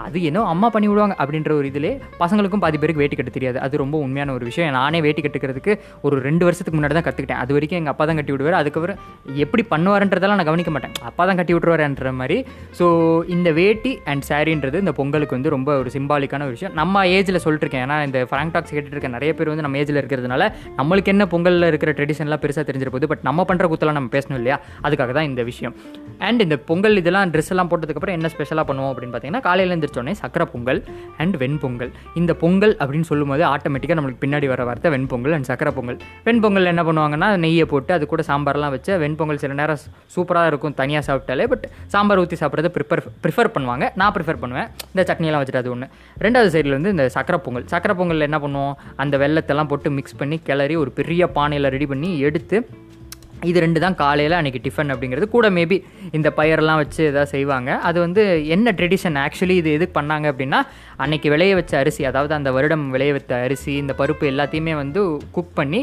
அது 0.06 0.18
என்ன 0.28 0.44
அம்மா 0.52 0.68
பண்ணி 0.74 0.88
விடுவாங்க 0.90 1.14
அப்படின்ற 1.22 1.52
ஒரு 1.58 1.66
இதிலே 1.72 1.92
பசங்களுக்கும் 2.22 2.62
பாதி 2.64 2.76
பேருக்கு 2.82 3.02
வேட்டி 3.02 3.16
கட்ட 3.18 3.32
தெரியாது. 3.36 3.58
அது 3.64 3.82
ரொம்ப 3.82 3.96
உண்மையான 4.04 4.32
ஒரு 4.38 4.44
விஷயம். 4.50 4.74
நானே 4.78 4.98
வேட்டி 5.06 5.22
கட்டுக்கிறதுக்கு 5.26 5.72
ஒரு 6.06 6.16
ரெண்டு 6.26 6.46
வருஷத்துக்கு 6.48 6.78
முன்னாடி 6.78 6.96
தான் 6.98 7.06
கற்றுக்கிட்டேன் 7.08 7.40
அது 7.44 7.52
வரைக்கும் 7.56 7.80
எங்கள் 7.80 7.94
அப்பா 7.94 8.06
தான் 8.10 8.18
கட்டி 8.20 8.34
விடுவார். 8.34 8.58
அதுக்கப்புறம் 8.60 8.98
எப்படி 9.44 9.64
பண்ணுவாருன்றதெல்லாம் 9.72 10.38
நான் 10.40 10.50
கவனிக்க 10.50 10.72
மாட்டேன். 10.76 10.94
அப்பா 11.10 11.22
தான் 11.30 11.38
கட்டி 11.40 11.54
விட்டுருவாருன்ற 11.56 12.12
மாதிரி. 12.20 12.38
ஸோ 12.78 12.86
இந்த 13.36 13.48
வேட்டி 13.60 13.92
அண்ட் 14.12 14.26
சாரின்றது 14.30 14.82
இந்த 14.84 14.94
பொங்கலுக்கு 15.00 15.36
வந்து 15.38 15.54
ரொம்ப 15.56 15.70
ஒரு 15.82 15.92
சிம்பாலிக்கான 15.96 16.46
ஒரு 16.48 16.56
விஷயம். 16.56 16.74
நம்ம 16.80 17.04
ஏஜில் 17.16 17.42
சொல்லிட்டுருக்கேன். 17.46 17.84
ஏன்னா 17.86 17.98
இந்த 18.08 18.18
ஃப்ராங்க் 18.30 18.54
டாக்ஸ் 18.56 18.74
கேட்டுட்டு 18.74 18.96
இருக்க 18.96 19.10
நிறைய 19.16 19.32
பேர் 19.38 19.52
வந்து 19.52 19.66
நம்ம 19.68 19.78
ஏஜில் 19.82 20.00
இருக்கிறதுனால 20.02 20.42
நம்மளுக்கு 20.80 21.12
என்ன 21.14 21.26
பொங்கலில் 21.34 21.68
இருக்கிற 21.70 21.92
ட்ரெடிஷன்லாம் 21.98 22.42
பெருசாக 22.44 22.66
தெரிஞ்சிருப்போது 22.70 23.08
பட் 23.12 23.24
நம்ம 23.30 23.46
பண்ணுற 23.50 23.66
குத்தெல்லாம் 23.72 23.98
நம்ம 24.00 24.10
பேசணும் 24.16 24.38
இல்லையா? 24.40 24.58
அதுக்காக 24.86 25.12
தான் 25.18 25.28
இந்த 25.30 25.42
விஷயம். 25.50 25.74
அண்ட் 26.28 26.40
இந்த 26.46 26.56
பொங்கல் 26.70 27.00
இதெல்லாம் 27.02 27.30
ட்ரெஸ் 27.34 27.52
எல்லாம் 27.54 27.70
போட்டதுக்கப்புறம் 27.70 28.16
என்ன 28.18 28.28
ஸ்பெஷலாக 28.34 28.66
பண்ணுவோம் 28.70 28.90
அப்படின்னு 28.92 29.14
பார்த்தீங்கன்னா 29.14 29.44
காலையில் 29.48 29.74
எழுந்திரிச்சோடனே 29.92 30.14
சக்கரை 30.22 30.46
பொங்கல் 30.52 30.80
அண்ட் 31.22 31.36
வெண்பொங்கல். 31.42 31.90
இந்த 32.20 32.32
பொங்கல் 32.42 32.74
அப்படின்னு 32.82 33.08
சொல்லும்போது 33.10 33.42
ஆட்டோமேட்டிக்காக 33.52 33.96
நம்மளுக்கு 33.98 34.22
பின்னாடி 34.24 34.46
வர 34.52 34.64
வார்த்தை 34.68 34.90
வெண்பொங்கல் 34.96 35.34
அண்ட் 35.36 35.48
சக்கரை 35.50 35.72
பொங்கல். 35.78 35.98
வெண்பொங்கல் 36.28 36.70
என்ன 36.72 36.82
பண்ணுவாங்கன்னா 36.88 37.28
நெய்யை 37.44 37.66
போட்டு 37.72 37.92
அது 37.96 38.06
கூட 38.12 38.24
சாம்பார்லாம் 38.30 38.74
வச்சு 38.76 38.92
வெண்பொங்கல் 39.04 39.40
சில 39.44 39.54
நேரம் 39.60 39.80
சூப்பராக 40.16 40.50
இருக்கும் 40.52 40.76
தனியாக 40.80 41.04
சாப்பிட்டாலே 41.08 41.46
பட் 41.54 41.66
சாம்பார் 41.94 42.22
ஊற்றி 42.24 42.38
சாப்பிட்றது 42.42 42.70
ப்ரிப்பர் 42.76 43.04
ப்ரிஃபர் 43.26 43.52
பண்ணுவாங்க. 43.56 43.84
நான் 44.02 44.14
ப்ரிஃபர் 44.16 44.42
பண்ணுவேன். 44.44 44.68
இந்த 44.92 45.04
சட்னியெல்லாம் 45.10 45.42
வச்சுட்டு 45.42 45.62
அது 45.64 45.72
ஒன்று 45.74 45.88
ரெண்டாவது 46.24 46.52
சைடில் 46.56 46.76
வந்து 46.78 46.94
இந்த 46.96 47.06
சக்கரை 47.18 47.40
பொங்கல். 47.46 47.66
சக்கரை 47.74 47.96
பொங்கல் 48.00 48.28
என்ன 48.28 48.40
பண்ணுவோம்? 48.46 48.74
அந்த 49.04 49.14
வெள்ளத்தெல்லாம் 49.24 49.70
போட்டு 49.72 49.90
மிக்ஸ் 49.98 50.18
பண்ணி 50.22 50.38
கிளறி 50.48 50.76
ஒரு 50.84 50.92
பெரிய 51.00 51.22
பானையில் 51.38 51.72
ரெடி 51.76 51.88
பண்ணி 51.92 52.10
எடுத்து 52.28 52.58
இது 53.50 53.58
ரெண்டு 53.64 53.78
தான் 53.84 53.96
காலையில் 54.02 54.36
அன்றைக்கி 54.38 54.60
டிஃபன் 54.66 54.92
அப்படிங்கிறது. 54.92 55.26
கூட 55.34 55.46
மேபி 55.56 55.76
இந்த 56.16 56.28
பயிரெல்லாம் 56.38 56.80
வச்சு 56.82 57.00
எதாவது 57.10 57.30
செய்வாங்க. 57.34 57.70
அது 57.88 57.98
வந்து 58.04 58.22
என்ன 58.54 58.74
ட்ரெடிஷன் 58.78 59.18
ஆக்சுவலி 59.24 59.56
இது 59.62 59.70
எதுக்கு 59.78 59.96
பண்ணாங்க 59.98 60.26
அப்படின்னா 60.32 60.60
அன்னைக்கு 61.04 61.30
விளைய 61.34 61.54
வச்ச 61.60 61.72
அரிசி 61.82 62.02
அதாவது 62.10 62.34
அந்த 62.38 62.52
வருடம் 62.56 62.86
விளைய 62.94 63.12
வைத்த 63.16 63.34
அரிசி 63.46 63.72
இந்த 63.82 63.94
பருப்பு 64.00 64.26
எல்லாத்தையுமே 64.32 64.74
வந்து 64.82 65.02
குக் 65.36 65.54
பண்ணி 65.60 65.82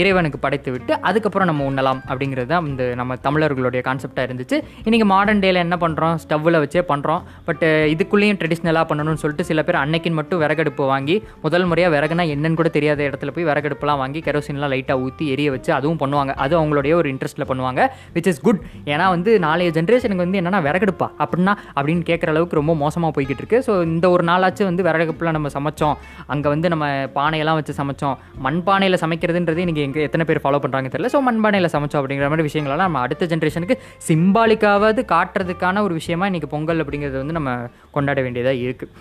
இறைவனுக்கு 0.00 0.38
படைத்து 0.44 0.70
விட்டு 0.74 0.92
அதுக்கப்புறம் 1.08 1.48
நம்ம 1.50 1.64
உண்ணலாம் 1.70 2.00
அப்படிங்கிறது 2.10 2.48
தான் 2.52 2.66
இந்த 2.70 2.84
நம்ம 3.00 3.16
தமிழர்களுடைய 3.26 3.80
கான்செப்டாக 3.88 4.26
இருந்துச்சு. 4.28 4.56
இன்றைக்கி 4.86 5.06
மாடர்ன் 5.12 5.42
டேயில் 5.44 5.60
என்ன 5.64 5.76
பண்ணுறோம் 5.84 6.16
ஸ்டவ்வில் 6.24 6.58
வச்சே 6.64 6.82
பண்ணுறோம் 6.90 7.22
பட் 7.48 7.64
இதுக்குள்ளேயும் 7.94 8.38
ட்ரெடிஷ்னலாக 8.40 8.84
பண்ணணும்னு 8.90 9.22
சொல்லிட்டு 9.22 9.46
சில 9.50 9.62
பேர் 9.68 9.80
அன்னைக்குன்னு 9.82 10.18
மட்டும் 10.20 10.40
விறகடுப்பு 10.44 10.84
வாங்கி 10.92 11.16
முதல் 11.44 11.66
முறையாக 11.70 11.92
விறகுனா 11.96 12.26
என்னன்னு 12.34 12.58
கூட 12.60 12.70
தெரியாத 12.78 13.00
இடத்துல 13.10 13.32
போய் 13.36 13.48
விறகடுப்புலாம் 13.50 14.00
வாங்கி 14.02 14.22
கெரோசின்லாம் 14.28 14.72
லைட்டாக 14.74 15.04
ஊற்றி 15.04 15.26
எரிய 15.34 15.50
வச்சு 15.56 15.70
அதுவும் 15.78 16.00
பண்ணுவாங்க. 16.02 16.34
அது 16.44 16.54
அவங்களுடைய 16.60 16.94
ஒரு 17.00 17.08
இன்ட்ரெஸ்ட்டில் 17.14 17.48
பண்ணுவாங்க 17.50 17.80
விச் 18.16 18.30
இஸ் 18.32 18.42
குட் 18.46 18.60
ஏன்னா 18.92 19.08
வந்து 19.14 19.30
நாளைய 19.46 19.70
ஜென்ரேஷனுக்கு 19.78 20.24
வந்து 20.26 20.40
என்னன்னா 20.42 20.62
விறகடுப்பா? 20.68 21.08
அப்படின்னா 21.24 21.54
அப்படின்னு 21.76 22.04
கேட்குற 22.10 22.30
அளவுக்கு 22.34 22.60
ரொம்ப 22.60 22.74
மோசமாக 22.84 23.12
போய்கிட்டு 23.16 23.42
இருக்கு. 23.44 23.60
ஸோ 23.68 23.74
இந்த 23.90 24.06
ஒரு 24.14 24.24
நாளாச்சும் 24.30 24.70
வந்து 24.70 24.86
விறகடுப்பில் 24.88 25.34
நம்ம 25.38 25.50
சமைச்சோம். 25.58 25.96
அங்கே 26.34 26.48
வந்து 26.54 26.68
நம்ம 26.74 26.86
பானையெல்லாம் 27.18 27.58
வச்சு 27.60 27.74
சமைச்சோம். 27.80 28.16
மண்பானையில் 28.48 29.02
சமைக்கிறதுன்றது 29.20 29.62
இன்றைக்கி 29.64 29.82
எங்கே 29.86 30.04
எத்தனை 30.08 30.24
பேர் 30.28 30.42
ஃபாலோ 30.44 30.58
பண்ணுறாங்க 30.64 30.88
தெரியல. 30.92 31.10
ஸோ 31.14 31.20
மண்பானையில் 31.28 31.72
சமைச்சோம் 31.74 32.00
அப்படிங்கிற 32.00 32.28
மாதிரி 32.32 32.46
விஷயங்கள்லாம் 32.48 32.88
நம்ம 32.88 33.00
அடுத்த 33.06 33.28
ஜென்ரேஷனுக்கு 33.32 33.76
சிம்பாலிக்காவது 34.08 35.02
காட்டுறதுக்கான 35.14 35.82
ஒரு 35.86 35.94
விஷயமா 36.00 36.28
இன்றைக்கி 36.30 36.50
பொங்கல் 36.54 36.82
அப்படிங்கிறது 36.84 37.22
வந்து 37.22 37.38
நம்ம 37.38 37.52
கொண்டாட 37.96 38.20
வேண்டியதாக 38.26 38.64
இருக்குது 38.66 38.92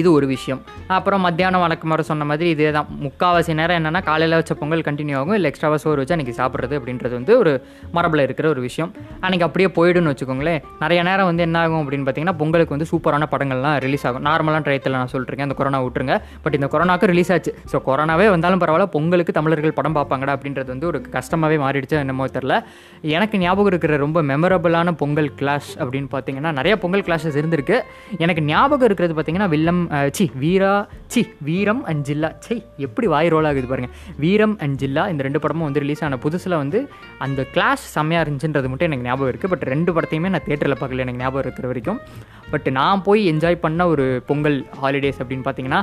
இது 0.00 0.08
ஒரு 0.16 0.26
விஷயம். 0.34 0.60
அப்புறம் 0.96 1.22
மத்தியானம் 1.26 1.62
வழக்கம் 1.64 1.92
வர 1.94 2.02
சொன்ன 2.10 2.26
மாதிரி 2.30 2.48
இதே 2.54 2.70
தான். 2.76 2.88
முக்கால்வாசி 3.04 3.52
நேரம் 3.60 3.78
என்னென்னா 3.80 4.02
காலையில் 4.08 4.36
வச்ச 4.38 4.54
பொங்கல் 4.62 4.84
கண்டினியூ 4.88 5.16
ஆகும். 5.20 5.36
இல்லை 5.38 5.48
எக்ஸ்ட்ராவாக 5.52 5.80
சோறு 5.84 5.98
வச்சு 6.02 6.14
அன்றைக்கி 6.16 6.34
சாப்பிட்றது 6.40 6.74
அப்படின்றது 6.80 7.14
வந்து 7.18 7.34
ஒரு 7.42 7.52
மரபில் 7.96 8.24
இருக்கிற 8.26 8.48
ஒரு 8.54 8.60
விஷயம். 8.68 8.90
அன்றைக்கி 9.24 9.46
அப்படியே 9.48 9.68
போயிடுன்னு 9.78 10.12
வச்சுக்கோங்களேன். 10.12 10.60
நிறைய 10.84 11.00
நேரம் 11.08 11.28
வந்து 11.30 11.44
என்ன 11.48 11.58
ஆகும் 11.64 11.80
அப்படின்னு 11.82 12.06
பார்த்தீங்கன்னா 12.08 12.36
பொங்கலுக்கு 12.42 12.76
வந்து 12.76 12.88
சூப்பரான 12.92 13.28
படங்கள்லாம் 13.34 13.76
ரிலீஸ் 13.86 14.06
ஆகும். 14.10 14.24
நார்மலான 14.28 14.64
டயத்தில் 14.68 14.96
நான் 15.00 15.12
சொல்லிருக்கேன் 15.14 15.48
அந்த 15.48 15.58
கொரோனா 15.60 15.80
விட்டுருங்க. 15.86 16.16
பட் 16.46 16.56
இந்த 16.60 16.68
கொரோனாக்கு 16.74 17.10
ரிலீஸ் 17.12 17.32
ஆச்சு. 17.36 17.54
ஸோ 17.72 17.78
கொரோனாவே 17.88 18.28
வந்தாலும் 18.36 18.62
பரவாயில்ல. 18.64 18.88
பொங்கலுக்கு 18.96 19.32
தமிழர்கள் 19.38 19.76
படம் 19.78 19.96
பார்ப்பாங்கடா 19.98 20.34
அப்படின்றது 20.36 20.68
வந்து 20.74 20.86
ஒரு 20.90 21.00
கஷ்டமாகவே 21.16 21.58
மாறிடுச்சு 21.64 21.96
என்னமோ 22.04 22.26
தெரில 22.36 22.54
எனக்கு 23.16 23.36
ஞாபகம் 23.44 23.70
இருக்கிற 23.72 23.96
ரொம்ப 24.04 24.18
மெமரபிளான 24.30 24.94
பொங்கல் 25.02 25.30
கிளாஷ் 25.40 25.70
அப்படின்னு 25.82 26.08
பார்த்தீங்கன்னா 26.14 26.52
நிறைய 26.58 26.74
பொங்கல் 26.82 27.04
கிளாஷஸ் 27.08 27.38
இருந்திருக்கு. 27.40 27.78
எனக்கு 28.24 28.42
ஞாபகம் 28.52 28.88
இருக்கிறது 28.88 29.14
பார்த்தீங்கன்னா 29.16 29.48
வில்லம் 29.54 29.81
அஹ், 29.90 30.10
சி 30.10 30.24
வீரா 30.34 30.72
சி 31.06 31.20
வீரம் 31.40 31.80
அண்ட் 31.84 32.02
ஜில்லா. 32.04 32.30
சி 32.38 32.54
எப்படி 32.78 33.06
வாய் 33.06 33.28
ரோல் 33.28 33.44
ஆகுது 33.44 33.66
பாருங்கள் 33.66 33.92
வீரம் 34.16 34.54
அண்ட் 34.58 34.78
ஜில்லா 34.78 35.04
இந்த 35.08 35.22
ரெண்டு 35.22 35.40
படமும் 35.40 35.66
வந்து 35.68 35.80
ரிலீஸ் 35.80 36.02
ஆன 36.04 36.18
புதுசில் 36.18 36.56
வந்து 36.56 36.78
அந்த 37.18 37.46
கிளாஷ் 37.54 37.86
செம்மையாக 37.92 38.24
இருந்துச்சுன்றது 38.24 38.68
மட்டும் 38.68 38.88
எனக்கு 38.88 39.06
ஞாபகம் 39.06 39.30
இருக்குது 39.30 39.52
பட் 39.52 39.66
ரெண்டு 39.68 39.92
படத்தையுமே 39.92 40.30
நான் 40.30 40.46
தேட்டரில் 40.46 40.80
பார்க்கல 40.80 41.04
எனக்கு 41.04 41.22
ஞாபகம் 41.22 41.44
இருக்கிற 41.44 41.66
வரைக்கும். 41.66 42.00
பட் 42.50 42.68
நான் 42.72 43.02
போய் 43.02 43.22
என்ஜாய் 43.32 43.58
பண்ண 43.58 43.86
ஒரு 43.88 44.06
பொங்கல் 44.26 44.58
ஹாலிடேஸ் 44.82 45.20
அப்படின்னு 45.20 45.46
பார்த்தீங்கன்னா 45.46 45.80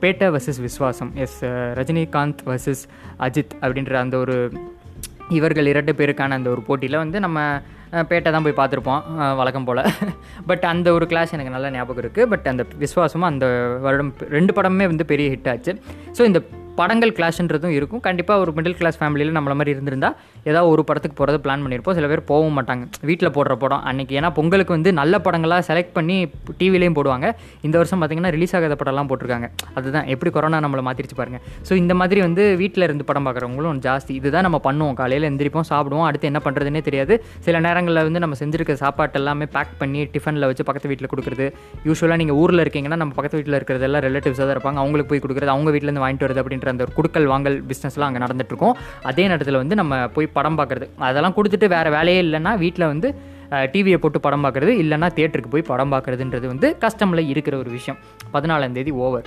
Petta 0.00 0.28
versus 0.34 0.62
Viswasam. 0.62 1.12
Yes 1.16 1.38
Rajinikanth 1.78 2.42
versus 2.46 2.84
Ajith 3.20 3.54
அப்படின்ற 3.62 3.94
அந்த 4.00 4.18
ஒரு 4.18 4.36
இவர்கள் 5.30 5.66
இரண்டு 5.66 5.92
பேருக்கான 5.92 6.30
அந்த 6.32 6.50
ஒரு 6.50 6.62
போட்டியில் 6.62 6.96
வந்து 6.96 7.20
நம்ம 7.20 7.38
பேட்டை 8.10 8.30
தான் 8.34 8.44
போய் 8.46 8.58
பார்த்துருப்போம் 8.60 9.02
வழக்கம் 9.40 9.66
போல். 9.68 9.82
பட் 10.50 10.64
அந்த 10.72 10.88
ஒரு 10.96 11.06
கிளாஸ் 11.10 11.34
எனக்கு 11.36 11.54
நல்ல 11.56 11.70
ஞாபகம் 11.76 12.02
இருக்குது 12.04 12.30
பட் 12.32 12.46
அந்த 12.52 12.64
விஸ்வாசமும் 12.82 13.28
அந்த 13.30 13.46
வருடம் 13.86 14.12
ரெண்டு 14.36 14.54
படமுமே 14.58 14.86
வந்து 14.92 15.06
பெரிய 15.12 15.28
ஹிட் 15.34 15.50
ஆச்சு. 15.52 15.74
ஸோ 16.18 16.24
இந்த 16.30 16.40
படங்கள் 16.78 17.12
கிளாஷ்ன்றதும் 17.16 17.74
இருக்கும். 17.78 18.02
கண்டிப்பாக 18.06 18.42
ஒரு 18.42 18.50
மிடில் 18.56 18.76
கிளாஸ் 18.78 18.98
ஃபேமிலியில் 19.00 19.32
நம்மள 19.36 19.54
மாதிரி 19.58 19.72
இருந்திருந்தால் 19.74 20.14
ஏதாவது 20.50 20.68
ஒரு 20.74 20.82
படத்துக்கு 20.88 21.16
போகிறது 21.18 21.38
பிளான் 21.44 21.62
பண்ணியிருப்போம் 21.64 21.96
சில 21.98 22.06
பேர் 22.10 22.22
போகவும் 22.30 22.56
மாட்டாங்க. 22.58 22.84
வீட்டில் 23.08 23.30
போடுற 23.36 23.54
படம் 23.62 23.82
அன்றைக்கி 23.90 24.14
ஏன்னா 24.20 24.30
பொங்கலுக்கு 24.38 24.72
வந்து 24.76 24.90
நல்ல 25.00 25.18
படங்களாக 25.26 25.62
செலக்ட் 25.68 25.92
பண்ணி 25.98 26.16
டிவிலையும் 26.60 26.96
போடுவாங்க. 26.98 27.26
இந்த 27.66 27.76
வருஷம் 27.80 28.00
பார்த்திங்கன்னா 28.02 28.32
ரிலீஸ் 28.36 28.54
ஆகாத 28.58 28.76
படம்லாம் 28.82 29.10
போட்டிருக்காங்க. 29.10 29.48
அதுதான். 29.78 30.06
எப்படி 30.14 30.32
கொரோனா 30.36 30.60
நம்மளை 30.66 30.84
மாற்றிருச்சு 30.88 31.18
பாருங்க. 31.20 31.40
ஸோ 31.68 31.72
இந்த 31.82 31.96
மாதிரி 32.00 32.22
வந்து 32.26 32.44
வீட்டில் 32.62 32.86
இருந்து 32.88 33.06
படம் 33.10 33.26
பார்க்குறவங்களும் 33.28 33.82
ஜாஸ்தி. 33.88 34.14
இதுதான் 34.20 34.46
நம்ம 34.48 34.60
பண்ணுவோம். 34.68 34.96
காலையில் 35.02 35.28
எந்திரிப்போம் 35.30 35.68
சாப்பிடுவோம். 35.72 36.06
அடுத்து 36.08 36.30
என்ன 36.32 36.42
பண்ணுறதுனே 36.46 36.82
தெரியாது. 36.88 37.16
சில 37.48 37.60
நேரங்களில் 37.66 38.04
வந்து 38.08 38.22
நம்ம 38.26 38.36
செஞ்சுருக்க 38.42 38.78
சாப்பாட்டு 38.84 39.20
எல்லாமே 39.22 39.48
பேக் 39.58 39.76
பண்ணி 39.82 40.02
டிஃபனில் 40.16 40.48
வச்சு 40.52 40.66
பக்கத்து 40.70 40.90
வீட்டில் 40.94 41.10
கொடுக்குறது. 41.14 41.48
யூஸ்வலாக 41.90 42.20
நீங்கள் 42.24 42.40
ஊரில் 42.42 42.64
இருக்கீங்கன்னா 42.64 43.00
நம்ம 43.04 43.14
பக்கத்து 43.20 43.38
வீட்டில் 43.40 43.58
இருக்கிறதெல்லாம் 43.60 44.04
ரிலேட்டிவ்ஸாக 44.08 44.46
தான் 44.48 44.56
இருப்பாங்க. 44.56 44.78
அவங்களுக்கு 44.84 45.12
போய் 45.12 45.24
கொடுக்குறது 45.26 45.54
அவங்க 45.56 45.70
வீட்டிலேருந்து 45.76 46.04
வாங்கிட்டு 46.06 46.28
வருது 46.28 46.42
அப்படின்ற 46.62 46.74
அந்த 46.74 46.86
ஒரு 46.86 46.94
குடுக்கல் 46.98 47.26
வாங்கல் 47.32 47.56
பிஸ்னஸ்லாம் 47.70 48.08
அங்கே 48.08 48.22
நடந்துட்டுருக்கும் 48.24 48.76
அதே 49.10 49.24
நேரத்தில் 49.26 49.60
வந்து 49.62 49.74
நம்ம 49.74 50.08
போய் 50.08 50.34
படம் 50.36 50.58
பார்க்குறது. 50.58 50.86
அதெல்லாம் 51.08 51.36
கொடுத்துட்டு 51.36 51.68
வேறு 51.68 51.90
வேலையே 51.90 52.20
இல்லைன்னா 52.22 52.52
வீட்டில் 52.58 52.86
வந்து 52.86 53.08
டிவியை 53.74 53.98
போட்டு 54.02 54.18
படம் 54.26 54.44
பார்க்குறது 54.44 54.72
இல்லைன்னா 54.82 55.08
தேட்டருக்கு 55.18 55.52
போய் 55.54 55.64
படம் 55.70 55.92
பார்க்குறதுன்றது 55.94 56.46
வந்து 56.52 56.68
கஸ்டமில் 56.84 57.22
இருக்கிற 57.32 57.54
ஒரு 57.62 57.70
விஷயம். 57.76 57.98
பதினாலாம் 58.34 58.76
தேதி 58.78 58.92
ஓவர் 59.06 59.26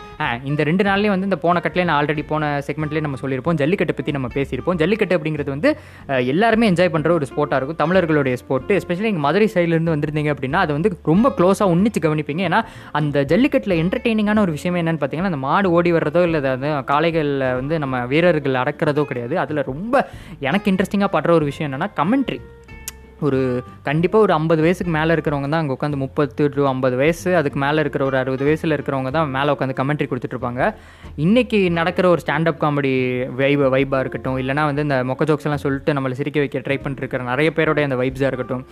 இந்த 0.49 0.61
ரெண்டு 0.69 0.83
நாள்லேயும் 0.87 1.13
வந்து 1.15 1.27
இந்த 1.29 1.39
போன 1.45 1.61
கட்டிலே 1.65 1.85
நான் 1.89 1.97
ஆல்ரெடி 1.99 2.23
போன 2.31 2.51
செக்மெண்ட்லேயே 2.67 3.03
நம்ம 3.07 3.19
சொல்லியிருப்போம் 3.23 3.59
ஜல்லிக்கட்டை 3.61 3.95
பற்றி 3.97 4.13
நம்ம 4.17 4.29
பேசியிருப்போம். 4.37 4.77
ஜல்லிக்கட்டு 4.81 5.17
அப்படிங்கிறது 5.17 5.51
வந்து 5.55 5.69
எல்லாருமே 6.33 6.69
என்ஜாய் 6.71 6.91
பண்ணுற 6.95 7.11
ஒரு 7.19 7.27
ஸ்போர்ட்டாக 7.31 7.59
இருக்கும். 7.61 7.79
தமிழர்களுடைய 7.83 8.37
ஸ்போர்ட்டு 8.43 8.77
எஸ்பெஷலி 8.79 9.09
எங்கள் 9.11 9.25
மதுரை 9.27 9.49
சைட்லேருந்து 9.55 9.93
வந்திருந்தீங்க 9.95 10.33
அப்படின்னா 10.35 10.61
அதை 10.65 10.73
வந்து 10.77 10.91
ரொம்ப 11.11 11.33
க்ளோஸாக 11.39 11.73
உன்னிச்சு 11.75 12.01
கவனிப்பீங்க. 12.07 12.43
ஏன்னா 12.49 12.61
அந்த 13.01 13.25
ஜல்லிக்கட்டில் 13.33 13.77
என்டர்டெய்னிங்கான 13.83 14.43
ஒரு 14.45 14.53
விஷயமே 14.57 14.81
என்னென்னு 14.83 15.01
பார்த்தீங்கன்னா 15.03 15.31
அந்த 15.33 15.41
மாடு 15.47 15.73
ஓடி 15.77 15.91
வர்றதோ 15.97 16.23
இல்லை 16.29 16.41
அது 16.55 16.73
காளைகளில் 16.91 17.47
வந்து 17.61 17.77
நம்ம 17.85 18.03
வீரர்கள் 18.13 18.61
அடக்கிறதோ 18.63 19.05
கிடையாது. 19.11 19.37
அதில் 19.45 19.67
ரொம்ப 19.71 19.95
எனக்கு 20.49 20.69
இன்ட்ரெஸ்டிங்காக 20.73 21.11
படுற 21.17 21.31
ஒரு 21.39 21.47
விஷயம் 21.51 21.69
என்னென்னா 21.69 21.89
கமெண்ட்ரி 22.01 22.39
ஒரு 23.27 23.39
கண்டிப்பாக 23.87 24.25
ஒரு 24.25 24.33
ஐம்பது 24.33 24.61
வயசுக்கு 24.65 24.91
மேலே 24.95 25.11
இருக்கிறவங்க 25.15 25.49
தான் 25.49 25.61
அங்கே 25.63 25.73
உட்காந்து 25.75 25.99
முப்பத்து 26.03 26.49
டு 26.55 26.63
ஐம்பது 26.71 26.95
வயசு 27.01 27.29
அதுக்கு 27.39 27.59
மேலே 27.65 27.79
இருக்கிற 27.83 28.05
ஒரு 28.05 28.17
அறுபது 28.21 28.45
வயசில் 28.47 28.75
இருக்கிறவங்க 28.77 29.11
தான் 29.17 29.29
மேலே 29.35 29.49
உட்காந்து 29.55 29.77
கமெண்ட்ரி 29.79 30.07
கொடுத்துட்ருப்பாங்க 30.11 30.61
இன்றைக்கி 31.25 31.59
நடக்கிற 31.79 32.05
ஒரு 32.13 32.21
ஸ்டாண்டப் 32.25 32.59
காமெடி 32.63 32.93
வைப் 33.41 33.63
வைபாக 33.75 33.99
இருக்கட்டும் 33.99 34.37
இல்லைனா 34.41 34.65
வந்து 34.69 34.85
இந்த 34.87 34.97
மொக்க 35.11 35.29
ஜோக்ஸ்லாம் 35.29 35.63
சொல்லிட்டு 35.65 35.95
நம்மளை 35.97 36.17
சிரிக்க 36.21 36.39
வைக்க 36.43 36.63
ட்ரை 36.67 36.77
பண்ணிருக்கிற 36.85 37.23
நிறைய 37.31 37.51
பேரோடைய 37.59 37.89
அந்த 37.89 37.99
வைப்ஸாக 38.01 38.31
இருக்கட்டும் 38.31 38.63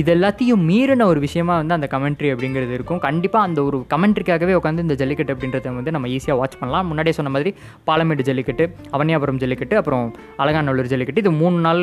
இது 0.00 0.10
எல்லாத்தையும் 0.16 0.64
மீறின 0.70 1.06
ஒரு 1.12 1.20
விஷயமா 1.26 1.56
வந்து 1.62 1.74
அந்த 1.78 1.88
கமெண்ட்ரி 1.94 2.28
அப்படிங்கிறது 2.34 2.74
இருக்கும். 2.78 3.00
கண்டிப்பாக 3.06 3.48
அந்த 3.48 3.62
ஒரு 3.68 3.78
கமெண்ட்ரிக்காகவே 3.94 4.54
உட்காந்து 4.60 4.84
இந்த 4.86 4.94
ஜல்லிக்கட்டு 5.00 5.34
அப்படின்றத 5.34 5.74
வந்து 5.78 5.94
நம்ம 5.96 6.08
ஈஸியாக 6.16 6.36
வாட்ச் 6.40 6.58
பண்ணலாம். 6.60 6.86
முன்னாடியே 6.90 7.14
சொன்ன 7.18 7.32
மாதிரி 7.36 7.50
பாலமேடு 7.88 8.26
ஜல்லிக்கட்டு 8.28 8.66
அவனியாபுரம் 8.96 9.40
ஜல்லிக்கட்டு 9.42 9.76
அப்புறம் 9.80 10.04
அலங்காநல்லூர் 10.44 10.90
ஜல்லிக்கட்டு 10.92 11.24
இது 11.24 11.32
மூணு 11.42 11.58
நாள் 11.68 11.82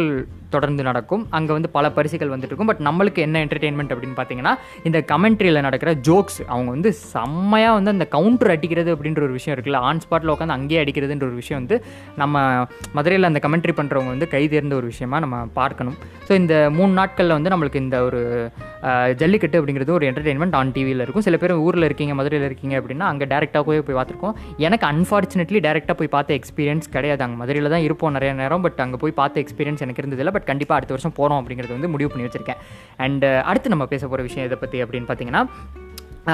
தொடர்ந்து 0.55 0.83
நடக்கும். 0.89 1.25
அங்கே 1.37 1.53
வந்து 1.57 1.69
பல 1.77 1.87
வரிசைகள் 2.09 2.31
வந்துட்டு 2.33 2.53
இருக்கும் 2.53 2.71
பட் 2.71 2.83
நம்மளுக்கு 2.87 3.19
என்ன 3.27 3.37
என்டர்டெயின்மெண்ட் 3.45 3.91
அப்படின்னு 3.93 4.17
பார்த்தீங்கன்னா 4.19 4.53
இந்த 4.87 4.99
கமெண்ட்ரியில் 5.11 5.65
நடக்கிற 5.67 5.89
ஜோக்ஸ் 6.07 6.39
அவங்க 6.53 6.69
வந்து 6.75 6.89
செம்மையாக 7.13 7.75
வந்து 7.77 7.93
அந்த 7.95 8.05
கவுண்டர் 8.15 8.53
அடிக்கிறது 8.55 8.89
அப்படின்ற 8.95 9.21
ஒரு 9.27 9.35
விஷயம் 9.37 9.55
இருக்குல்ல 9.55 9.81
ஆன் 9.89 10.01
ஸ்பாட்டில் 10.03 10.33
உட்காந்து 10.33 10.55
அங்கேயே 10.57 10.79
அடிக்கிறதுன்ற 10.83 11.25
ஒரு 11.29 11.37
விஷயம் 11.41 11.59
வந்து 11.61 11.77
நம்ம 12.21 12.43
மதுரையில் 12.97 13.29
அந்த 13.31 13.41
கமெண்ட்ரி 13.45 13.75
பண்ணுறவங்க 13.79 14.11
வந்து 14.15 14.29
கை 14.35 14.43
தேர்ந்த 14.53 14.75
ஒரு 14.79 14.87
விஷயமா 14.93 15.19
நம்ம 15.25 15.37
பார்க்கணும். 15.59 15.97
ஸோ 16.27 16.31
இந்த 16.41 16.55
மூணு 16.77 16.91
நாட்களில் 16.99 17.35
வந்து 17.37 17.51
நம்மளுக்கு 17.53 17.83
இந்த 17.85 17.97
ஒரு 18.07 18.21
ஜல்லிக்கட்டு 19.21 19.57
அப்படிங்கிறது 19.59 19.95
ஒரு 19.97 20.05
என்டர்டெயின்மெண்ட் 20.09 20.55
ஆன் 20.59 20.73
டிவியில் 20.75 21.03
இருக்கும். 21.05 21.25
சில 21.27 21.37
பேர் 21.41 21.53
ஊரில் 21.67 21.87
இருக்கீங்க 21.87 22.13
மதுரையில் 22.19 22.47
இருக்கீங்க 22.49 22.75
அப்படின்னா 22.81 23.05
அங்கே 23.11 23.25
டேரெக்டாக 23.33 23.63
போய் 23.69 23.83
போய் 23.87 23.97
பார்த்துருக்கோம். 23.99 24.35
எனக்கு 24.67 24.85
அன்ஃபார்ச்சுனேட்லி 24.91 25.59
டேரெக்டாக 25.67 25.95
போய் 26.01 26.13
பார்த்த 26.15 26.37
எக்ஸ்பீரியன்ஸ் 26.39 26.87
கிடையாது. 26.95 27.21
அங்கே 27.25 27.37
மதுரையில் 27.41 27.71
தான் 27.75 27.85
இருப்போம் 27.87 28.15
நிறைய 28.17 28.31
நேரம் 28.41 28.63
பட் 28.65 28.79
அங்கே 28.85 28.99
போய் 29.03 29.15
பார்த்த 29.21 29.43
எக்ஸ்பீரியன்ஸ் 29.43 29.83
எனக்கு 29.85 30.03
இருந்ததில்லை. 30.03 30.33
பட் 30.37 30.47
கண்டிப்பாக 30.51 30.77
அடுத்த 30.79 30.93
வருஷம் 30.95 31.15
போகிறோம் 31.19 31.39
அப்படிங்கிறது 31.41 31.75
வந்து 31.77 31.91
முடிவு 31.99 32.13
பண்ணி 32.13 32.27
வச்சுருக்கேன். 32.27 32.63
அண்ட் 33.05 33.25
uh, 33.25 33.39
அடுத்து 33.49 33.75
நம்ம 33.75 33.87
பேச 33.93 34.03
போகிற 34.07 34.27
விஷயம் 34.29 34.49
இதை 34.49 34.59
பற்றி 34.63 34.83
அப்படின்னு 34.85 35.09
பார்த்தீங்கன்னா 35.11 35.43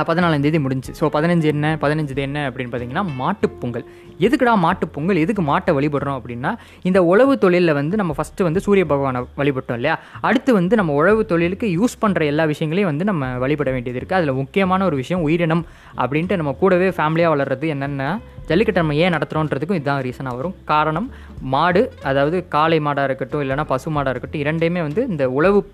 பதினாலாந்தேதி 0.09 0.59
முடிஞ்சு 0.59 0.91
ஸோ 0.99 1.05
பதினஞ்சு 1.15 1.47
என்ன 1.51 1.65
பதினஞ்சு 1.81 2.15
என்ன 2.25 2.39
அப்படின்னு 2.49 2.71
பார்த்தீங்கன்னா 2.71 3.03
மாட்டுப் 3.19 3.57
பொங்கல். 3.61 3.85
எதுக்குடா 4.25 4.53
மாட்டுப் 4.63 4.91
பொங்கல்? 4.95 5.19
எதுக்கு 5.23 5.41
மாட்டை 5.41 5.71
வழிபடுறோம் 5.77 6.17
அப்படின்னா 6.19 6.51
இந்த 6.83 6.99
உழவு 7.03 7.33
தொழிலில் 7.37 7.73
வந்து 7.73 7.95
நம்ம 8.01 8.15
ஃபஸ்ட்டு 8.17 8.43
வந்து 8.43 8.63
சூரிய 8.65 8.85
பகவானை 8.85 9.21
வழிபட்டோம் 9.37 9.79
இல்லையா? 9.79 9.95
அடுத்து 10.21 10.53
வந்து 10.53 10.75
நம்ம 10.75 10.93
உழவு 10.93 11.25
தொழிலுக்கு 11.25 11.69
யூஸ் 11.77 11.95
பண்ணுற 12.01 12.25
எல்லா 12.25 12.45
விஷயங்களையும் 12.53 12.91
வந்து 12.91 13.05
நம்ம 13.11 13.31
வழிபட 13.43 13.71
வேண்டியது 13.71 13.99
இருக்குது 14.01 14.19
அதில் 14.19 14.39
முக்கியமான 14.41 14.85
ஒரு 14.85 14.95
விஷயம் 14.95 15.21
உயிரினம் 15.21 15.65
அப்படின்ட்டு 15.97 16.39
நம்ம 16.41 16.53
கூடவே 16.63 16.89
ஃபேமிலியாக 16.89 17.33
வளர்றது 17.35 17.67
என்னென்ன 17.67 18.19
ஜல்லிக்கட்டு 18.47 18.81
நம்ம 18.83 18.95
ஏன் 18.95 19.15
நடத்துகிறோன்றதுக்கும் 19.15 19.79
இதுதான் 19.79 20.03
ரீசனாக 20.07 20.35
வரும். 20.35 20.55
காரணம் 20.65 21.09
மாடு 21.41 21.93
அதாவது 22.03 22.47
காளை 22.47 22.79
மாடாக 22.79 23.03
இருக்கட்டும் 23.03 23.41
இல்லைனா 23.41 23.63
பசு 23.63 23.91
மாடாக 23.91 24.09
இருக்கட்டும் 24.09 24.43
இரண்டையுமே 24.45 24.81
வந்து 24.81 25.07
இந்த 25.07 25.31
உழவு 25.31 25.71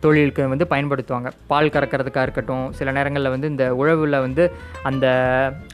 தொழிலுக்கு 0.00 0.48
வந்து 0.48 0.66
பயன்படுத்துவாங்க. 0.70 1.28
பால் 1.46 1.72
கறக்கிறதுக்காக 1.74 2.22
இருக்கட்டும் 2.22 2.72
சில 2.72 2.92
நேரங்களில் 2.92 3.30
வந்து 3.30 3.48
இந்த 3.48 3.74
உழவில் 3.74 4.18
வந்து 4.20 4.52
அந்த 4.82 5.06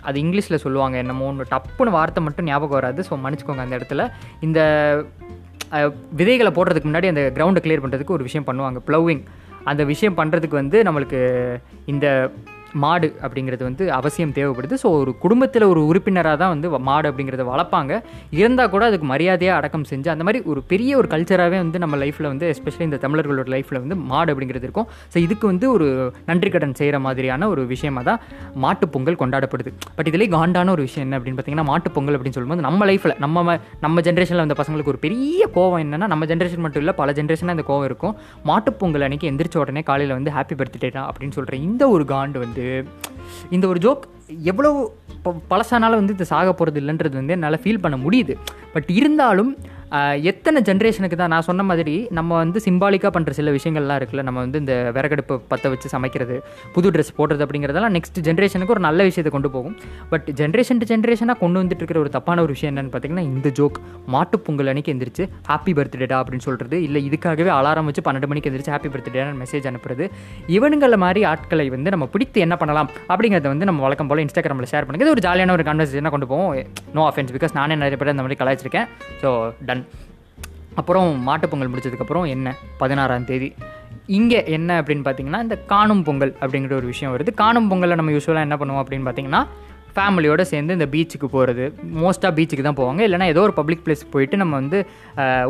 அது 0.03 0.19
இங்கிலீஷில் 0.21 0.63
சொல்லுவாங்க 0.65 0.97
என்னமோ 0.97 1.27
ஒன்று 1.27 1.45
டப்புன்னு 1.51 1.91
வார்த்தை 1.91 2.23
மட்டும் 2.23 2.47
ஞாபகம் 2.47 2.79
வராது 2.81 3.03
ஸோ 3.11 3.17
மன்னிச்சுக்கோங்க 3.25 3.65
அந்த 3.67 3.79
இடத்துல. 3.79 4.09
இந்த 4.41 4.61
விதைகளை 6.13 6.53
போடுறதுக்கு 6.55 6.89
முன்னாடி 6.91 7.07
அந்த 7.07 7.33
கிரவுண்டை 7.37 7.63
கிளியர் 7.63 7.85
பண்ணுறதுக்கு 7.85 8.17
ஒரு 8.19 8.23
விஷயம் 8.23 8.47
பண்ணுவாங்க 8.47 8.81
ப்ளவிங் 8.89 9.23
அந்த 9.65 9.85
விஷயம் 9.85 10.17
பண்ணுறதுக்கு 10.17 10.61
வந்து 10.63 10.83
நம்மளுக்கு 10.83 11.21
இந்த 11.87 12.31
மாடு 12.75 13.19
அப்படிங்கிறது 13.23 13.63
வந்து 13.63 13.93
அவசியம் 13.93 14.33
தேவைப்படுது. 14.33 14.75
ஸோ 14.83 14.91
ஒரு 14.93 15.19
குடும்பத்தில் 15.19 15.63
ஒரு 15.63 15.87
உறுப்பினராக 15.87 16.37
தான் 16.37 16.49
வந்து 16.49 16.79
மாடு 16.81 17.11
அப்படிங்கிறத 17.11 17.45
வளர்ப்பாங்க. 17.49 17.93
இருந்தால் 18.33 18.69
கூட 18.69 18.85
அதுக்கு 18.85 19.07
மரியாதையாக 19.07 19.57
அடக்கம் 19.57 19.85
செஞ்சு 19.91 20.09
அந்த 20.09 20.25
மாதிரி 20.25 20.45
ஒரு 20.45 20.63
பெரிய 20.63 20.97
ஒரு 20.97 21.09
கல்ச்சராகவே 21.09 21.57
வந்து 21.57 21.79
நம்ம 21.79 21.97
லைஃப்பில் 21.97 22.27
வந்து 22.27 22.55
எஸ்பெஷலி 22.55 22.81
இந்த 22.81 22.97
தமிழர்களோட 22.97 23.49
லைஃப்பில் 23.49 23.79
வந்து 23.79 23.97
மாடு 24.05 24.35
அப்படிங்கிறது 24.35 24.63
இருக்கும். 24.63 24.87
ஸோ 25.15 25.19
இதுக்கு 25.19 25.47
வந்து 25.47 25.73
ஒரு 25.73 25.89
நன்றி 26.27 26.51
கடன் 26.51 26.75
செய்கிற 26.75 26.99
மாதிரியான 26.99 27.49
ஒரு 27.49 27.67
விஷயமாக 27.67 28.05
தான் 28.05 28.21
மாட்டுப்பொங்கல் 28.63 29.17
கொண்டாடப்படுது. 29.17 29.73
பட் 29.95 30.07
இதிலே 30.07 30.29
காண்டான 30.29 30.71
ஒரு 30.71 30.83
விஷயம் 30.83 31.07
என்ன 31.07 31.19
அப்படின்னு 31.19 31.39
பார்த்தீங்கன்னா 31.39 31.65
மாட்டுப் 31.65 31.95
பொங்கல் 31.95 32.17
அப்படின்னு 32.17 32.31
சொல்லும்போது 32.31 32.61
நம்ம 32.61 32.87
லைஃப்பில் 32.87 33.19
நம்ம 33.19 33.43
ம- 33.43 33.61
நம்ம 33.81 34.01
ஜென்ரேஷனில் 34.01 34.37
வந்த 34.37 34.55
பசங்களுக்கு 34.59 34.87
ஒரு 34.87 34.99
பெரிய 34.99 35.49
கோவம் 35.55 35.81
என்னன்னா 35.81 36.07
நம்ம 36.07 36.25
ஜென்ரேஷன் 36.25 36.59
மட்டும் 36.59 36.81
இல்லை 36.81 36.95
பல 36.95 37.13
ஜென்ரேஷனாக 37.13 37.51
இந்த 37.51 37.65
கோவம் 37.69 37.85
இருக்கும். 37.85 38.15
மாட்டு 38.43 38.73
பொங்கல் 38.73 39.01
அன்னைக்கு 39.01 39.31
எந்திரிச்ச 39.31 39.57
உடனே 39.57 39.83
காலையில் 39.83 40.13
வந்து 40.13 40.31
ஹாப்பி 40.31 40.57
பர்த்டேடா 40.57 41.05
அப்படின்னு 41.09 41.31
சொல்கிற 41.31 41.57
இந்த 41.63 41.89
ஒரு 41.89 42.05
காண்டு 42.05 42.39
வந்து 42.39 42.62
இந்த 43.51 43.69
ஒரு 43.69 43.79
ஜோக் 43.79 44.01
எவ்வளோ 44.43 44.93
ப- 45.23 45.43
பழசானாலும் 45.51 46.01
வந்து 46.01 46.13
இது 46.13 46.25
சாக 46.25 46.53
போகிறது 46.53 46.81
இல்லைன்றது 46.81 47.13
வந்து 47.13 47.33
என்னால் 47.33 47.61
ஃபீல் 47.63 47.79
பண்ண 47.79 47.97
முடியுது. 47.97 48.35
பட் 48.73 48.91
இருந்தாலும் 48.91 49.57
எத்தனை 50.31 50.63
ஜென்ரேஷனுக்கு 50.69 51.19
தான் 51.23 51.33
நான் 51.35 51.47
சொன்ன 51.49 51.67
மாதிரி 51.71 51.97
நம்ம 52.21 52.31
வந்து 52.43 52.59
சிம்பாலிக்காக 52.67 53.13
பண்ணுற 53.17 53.35
சில 53.41 53.51
விஷயங்கள்லாம் 53.59 54.01
இருக்குல்ல. 54.01 54.25
நம்ம 54.31 54.39
வந்து 54.47 54.61
இந்த 54.65 54.77
விறகடுப்பு 54.99 55.35
பற்ற 55.53 55.75
வச்சு 55.75 55.91
சமைக்கிறது 55.97 56.39
புது 56.77 56.95
ட்ரெஸ் 56.97 57.13
போடுறது 57.19 57.45
அப்படிங்கிறதெல்லாம் 57.47 57.97
நெக்ஸ்ட் 57.99 58.23
ஜென்ரேஷனுக்கு 58.31 58.77
ஒரு 58.77 58.85
நல்ல 58.89 59.03
விஷயத்தை 59.11 59.35
கொண்டு 59.37 59.53
போகும். 59.57 59.77
பட் 60.15 60.29
ஜென்ரேஷன் 60.43 60.83
டு 60.83 60.89
ஜென்ரேஷனாக 60.95 61.39
கொண்டு 61.45 61.61
வந்துட்டு 61.63 61.85
இருக்கிற 61.85 62.01
ஒரு 62.05 62.13
தப்பான 62.19 62.43
ஒரு 62.47 62.55
விஷயம் 62.57 62.73
என்னென்னு 62.75 62.95
பார்த்தீங்கன்னா 62.95 63.27
இந்த 63.33 63.49
ஜோக் 63.61 63.79
மாட்டுப்பொங்கல் 64.17 64.51
பொங்கல் 64.53 64.71
அன்னைக்கு 64.71 64.93
எந்திரிச்சு 64.95 65.25
ஹாப்பி 65.51 65.73
பர்த்டேடா 65.77 66.17
அப்படின்னு 66.23 66.45
சொல்கிறது 66.47 66.77
இல்லை 66.87 67.01
இதுக்காகவே 67.09 67.51
அலாரம் 67.59 67.87
வச்சு 67.89 68.03
பன்னெண்டு 68.07 68.29
மணிக்கு 68.31 68.49
எந்திரிச்சு 68.51 68.73
ஹாப்பி 68.75 68.89
பர்த்டேன்னு 68.95 69.41
மெசேஜ் 69.43 69.69
அனுப்புறது. 69.71 70.05
இவனுங்கள 70.57 70.97
மாதிரி 71.05 71.21
ஆட்களை 71.31 71.67
வந்து 71.75 71.93
நம்ம 71.95 72.07
பிடித்து 72.15 72.41
என்ன 72.47 72.57
பண்ணலாம் 72.63 72.91
அப்படிங்கிறத 73.13 73.49
வந்து 73.55 73.69
நம்ம 73.71 73.83
வழக்கம் 73.87 74.11
போல் 74.11 74.25
இன்ஸ்டாகிராமில் 74.25 74.71
ஷேர் 74.73 74.87
பண்ணுங்க. 74.87 75.07
இது 75.07 75.15
ஒரு 75.17 75.25
ஜாலியான 75.29 75.55
ஒரு 75.59 75.67
கான்வர்சேஷனாக 75.69 76.15
கொண்டு 76.17 76.31
போவோம். 76.33 76.53
நோ 76.99 77.05
அஃபென்ஸ் 77.11 77.35
பிகாஸ் 77.37 77.57
நானே 77.61 77.77
நிறைய 77.83 77.99
பேர் 78.03 78.15
அந்த 78.15 78.25
மாதிரி 78.27 78.41
கலாய்ச்சிருக்கேன். 78.43 78.89
ஸோ 79.23 79.31
டன் 79.71 79.82
அப்புறம் 80.81 81.09
மாட்டுப்பொங்கல் 81.29 81.71
முடிச்சதுக்கப்புறம் 81.73 82.29
என்ன? 82.35 82.55
பதினாறாம் 82.83 83.29
தேதி. 83.31 83.51
இங்கே 84.19 84.39
என்ன 84.57 84.71
அப்படின்னு 84.83 85.05
பார்த்தீங்கன்னா 85.09 85.41
இந்த 85.47 85.57
காணும் 85.73 86.05
பொங்கல் 86.07 86.33
அப்படிங்கிற 86.43 86.73
ஒரு 86.79 86.87
விஷயம் 86.93 87.13
வருது. 87.15 87.33
காணும் 87.43 87.69
பொங்கலில் 87.73 87.99
நம்ம 88.01 88.15
யூஸ்வலாக 88.15 88.47
என்ன 88.49 88.57
பண்ணுவோம் 88.61 88.83
அப்படின்னு 88.85 89.07
பார்த்தீங்கன்னா 89.09 89.43
ஃபேமிலியோடு 89.97 90.45
சேர்ந்து 90.51 90.77
இந்த 90.77 90.87
பீச்சுக்கு 90.93 91.29
போகிறது 91.35 91.65
மோஸ்ட்டாக 92.03 92.33
பீச்சுக்கு 92.37 92.65
தான் 92.67 92.79
போவாங்க. 92.79 93.01
இல்லைனா 93.07 93.27
ஏதோ 93.33 93.41
ஒரு 93.47 93.55
பப்ளிக் 93.59 93.83
பிளேஸ் 93.87 94.05
போயிட்டு 94.13 94.37
நம்ம 94.43 94.55
வந்து 94.61 94.79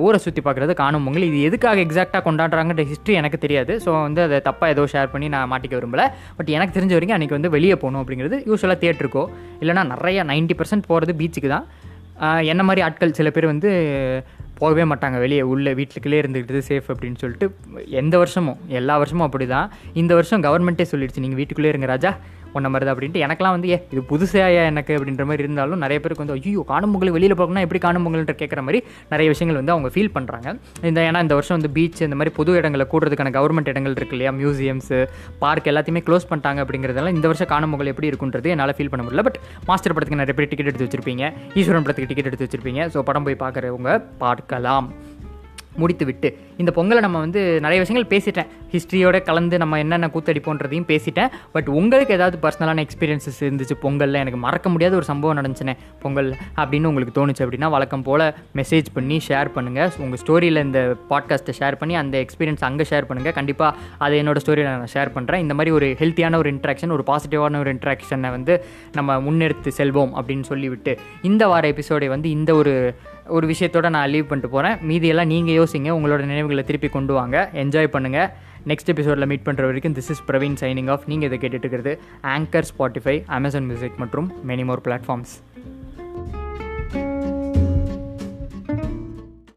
ஊரை 0.07 0.19
சுற்றி 0.25 0.43
பார்க்குறது 0.47 0.75
காணும் 0.81 1.05
பொங்கல். 1.07 1.27
இது 1.29 1.39
எதுக்காக 1.49 1.81
எக்ஸாக்டாக 1.87 2.23
கொண்டாடுறாங்கன்ற 2.29 2.85
ஹிஸ்ட்ரி 2.91 3.15
எனக்கு 3.21 3.39
தெரியாது. 3.45 3.75
ஸோ 3.85 3.93
வந்து 4.07 4.23
அதை 4.27 4.41
தப்பாக 4.49 4.75
ஏதோ 4.75 4.85
ஷேர் 4.95 5.13
பண்ணி 5.15 5.29
நான் 5.35 5.51
மாட்டிக்க 5.53 5.77
விரும்பலை. 5.81 6.07
பட் 6.39 6.51
எனக்கு 6.57 6.77
தெரிஞ்ச 6.79 6.95
வரைக்கும் 6.97 7.19
அன்றைக்கி 7.19 7.37
வந்து 7.39 7.53
வெளியே 7.57 7.77
போகணும் 7.85 8.03
அப்படிங்கிறது 8.03 8.39
யூஸ்வலாக 8.51 8.79
தேட்டருக்கோ 8.85 9.25
இல்லைனா 9.63 9.85
நிறைய 9.95 10.25
90% 10.33 10.59
பர்சன்ட் 10.63 10.89
போகிறது 10.91 11.15
பீச்சுக்கு 11.23 11.53
தான். 11.57 11.69
என்ன 12.45 12.63
மாதிரி 12.63 12.81
ஆட்கள் 12.81 13.13
சில 13.13 13.31
பேர் 13.31 13.47
வந்து 13.47 13.71
போகவே 14.55 14.83
மாட்டாங்க 14.83 15.19
வெளியே 15.19 15.43
உள்ளே 15.43 15.75
வீட்டுக்குள்ளே 15.75 16.21
இருந்துக்கிட்டு 16.21 16.67
சேஃப் 16.69 16.89
அப்படின்னு 16.89 17.15
சொல்லிட்டு 17.15 17.55
எந்த 17.89 18.19
வருஷமும் 18.19 18.59
எல்லா 18.69 18.97
வருஷமும் 18.97 19.27
அப்படி 19.27 19.47
தான் 19.47 19.71
இந்த 19.93 20.15
வருஷம் 20.15 20.43
கவர்மெண்ட்டே 20.43 20.87
சொல்லிடுச்சு 20.91 21.21
நீங்கள் 21.21 21.37
வீட்டுக்குள்ளே 21.37 21.69
இருங்க 21.69 21.87
ராஜா. 21.87 22.17
ஒன்றை 22.57 22.71
மருது 22.75 22.91
அப்படின்ட்டு 22.93 23.23
எனக்குலாம் 23.27 23.55
வந்து 23.57 23.69
ஏ 23.75 23.79
இது 23.95 24.03
புதுசாக 24.13 24.67
எனக்கு? 24.71 24.93
அப்படின்ற 24.99 25.25
மாதிரி 25.31 25.45
இருந்தாலும் 25.47 25.81
நிறைய 25.85 25.99
பேருக்கு 26.05 26.25
வந்து 26.25 26.37
ஐயோ 26.39 26.65
காணும் 26.73 26.93
பொங்கல் 26.95 27.15
வெளியில் 27.17 27.37
போகணும்னா 27.41 27.65
எப்படி 27.67 27.81
காணும் 27.87 28.05
பொங்கல்ன்ற? 28.07 28.35
கேட்குற 28.43 28.63
மாதிரி 28.67 28.81
நிறைய 29.13 29.29
விஷயங்கள் 29.35 29.59
வந்து 29.61 29.75
அவங்க 29.75 29.91
ஃபீல் 29.95 30.13
பண்ணுறாங்க 30.17 30.49
இந்த 30.91 30.99
ஏன்னா 31.09 31.23
இந்த 31.27 31.37
வருஷம் 31.39 31.57
வந்து 31.59 31.73
பீச் 31.77 32.03
இந்த 32.09 32.19
மாதிரி 32.21 32.33
பொது 32.39 32.57
இடங்களை 32.61 32.87
கூடுறதுக்கான 32.95 33.33
கவர்மெண்ட் 33.39 33.71
இடங்கள் 33.75 33.97
இருக்கு 33.99 34.17
இல்லையா? 34.17 34.33
மியூசியம்ஸு 34.41 35.01
பார்க் 35.45 35.71
எல்லாத்தையுமே 35.73 36.03
க்ளோஸ் 36.09 36.29
பண்ணிட்டாங்க 36.33 36.61
அப்படிங்கிறதெல்லாம் 36.65 37.17
இந்த 37.19 37.27
வருஷம் 37.33 37.51
காணும் 37.55 37.73
பொங்கல் 37.75 37.93
எப்படி 37.95 38.11
இருக்குன்றது 38.13 38.53
என்னால் 38.55 38.77
ஃபீல் 38.79 38.93
பண்ண 38.95 39.05
முடியல. 39.07 39.25
பட் 39.29 39.41
மாஸ்டர் 39.71 39.97
படத்துக்கு 39.97 40.23
நிறைய 40.23 40.37
பேர் 40.41 40.51
டிக்கெட் 40.53 40.71
எடுத்து 40.73 40.89
வச்சிருப்பீங்க 40.89 41.25
ஈஸ்வரன் 41.61 41.87
படத்துக்கு 41.87 42.11
டிக்கெட் 42.13 42.31
எடுத்து 42.31 42.47
வச்சிருப்பீங்க. 42.49 42.83
ஸோ 42.95 43.01
படம் 43.11 43.27
போய் 43.29 43.43
பார்க்குறவங்க 43.45 43.91
பார்க்கலாம். 44.25 44.89
முடித்துவிட்டு 45.77 46.29
இந்த 46.57 46.71
பொங்கலை 46.77 47.01
நம்ம 47.01 47.19
வந்து 47.19 47.41
நிறைய 47.61 47.79
விஷயங்கள் 47.81 48.11
பேசிட்டேன். 48.13 48.49
ஹிஸ்ட்ரியோட 48.73 49.23
கலந்து 49.23 49.59
நம்ம 49.59 49.79
என்னென்ன 49.79 50.11
கூத்தடிப்போன்றதையும் 50.15 50.87
பேசிட்டேன். 50.93 51.31
பட் 51.53 51.69
உங்களுக்கு 51.69 52.15
ஏதாவது 52.15 52.39
பர்சனலான 52.43 52.85
எக்ஸ்பீரியன்ஸஸ் 52.87 53.41
இருந்துச்சு 53.47 53.77
பொங்கலில் 53.83 54.15
எனக்கு 54.15 54.39
மறக்க 54.39 54.69
முடியாத 54.69 54.95
ஒரு 54.95 55.05
சம்பவம் 55.05 55.39
நடந்துச்சுனே 55.39 55.75
பொங்கல் 56.03 56.31
அப்படின்னு 56.57 56.85
உங்களுக்கு 56.85 57.15
தோணுச்சு 57.21 57.45
அப்படின்னா 57.47 57.71
வழக்கம் 57.71 58.03
போல் 58.03 58.27
மெசேஜ் 58.55 58.89
பண்ணி 58.95 59.21
ஷேர் 59.29 59.51
பண்ணுங்கள் 59.55 59.91
உங்கள் 59.99 60.21
ஸ்டோரியில் 60.25 60.63
இந்த 60.63 60.97
பாட்காஸ்ட்டை 61.11 61.55
ஷேர் 61.61 61.77
பண்ணி 61.77 61.95
அந்த 61.95 62.19
எக்ஸ்பீரியன்ஸ் 62.19 62.65
அங்கே 62.65 62.85
ஷேர் 62.91 63.09
பண்ணுங்கள் 63.09 63.33
கண்டிப்பாக 63.33 63.77
அதை 63.99 64.23
என்னோட 64.23 64.41
ஸ்டோரியில் 64.45 64.71
நான் 64.75 64.93
ஷேர் 64.95 65.15
பண்ணுறேன் 65.15 65.39
இந்த 65.39 65.55
மாதிரி 65.55 65.71
ஒரு 65.71 65.97
ஹெல்த்தியான 66.01 66.37
ஒரு 66.37 66.51
இன்ட்ராக்ஷன் 66.53 66.91
ஒரு 66.91 67.05
பாசிட்டிவான 67.07 67.59
ஒரு 67.59 67.73
இன்ட்ராக்ஷனை 67.75 68.31
வந்து 68.31 68.65
நம்ம 68.95 69.21
முன்னெடுத்து 69.21 69.73
செல்வோம் 69.79 70.13
அப்படின்னு 70.17 70.43
சொல்லிவிட்டு 70.43 70.99
இந்த 71.23 71.49
வார 71.49 71.67
எபிசோடை 71.69 72.09
வந்து 72.09 72.31
இந்த 72.31 72.55
ஒரு 72.55 72.75
ஒரு 73.27 73.47
விஷயத்தோட 73.47 73.91
நான் 73.91 74.11
லீவ் 74.11 74.27
பண்ணிட்டு 74.27 74.49
போகிறேன் 74.49 74.79
மீதியெல்லாம் 74.83 75.27
நீங்கள் 75.27 75.55
யோசிங்க 75.55 75.91
உங்களோட 75.91 76.25
நினைவுகளை 76.25 76.65
திருப்பி 76.65 76.89
கொண்டு 76.89 77.13
வாங்க. 77.13 77.51
என்ஜாய் 77.53 77.93
பண்ணுங்கள் 77.93 78.31
நெக்ஸ்ட் 78.67 78.89
எபிசோடில் 78.89 79.27
மீட் 79.27 79.45
பண்ணுற 79.45 79.61
வரைக்கும் 79.61 79.93
this 79.93 80.11
is 80.11 80.23
Praveen 80.29 80.59
signing 80.61 80.89
off 80.89 81.05
நீங்கள் 81.07 81.29
இதை 81.29 81.39
கேட்டுட்டு 81.39 81.65
இருக்கிறது 81.67 81.99
ஆங்கர் 82.23 82.69
ஸ்பாட்டிஃபை 82.73 83.25
அமேசான் 83.27 83.67
மியூசிக் 83.67 83.99
மற்றும் 83.99 84.33
மெனி 84.47 84.65
மோர் 84.65 84.81
பிளாட்ஃபார்ம்ஸ் 84.81 85.52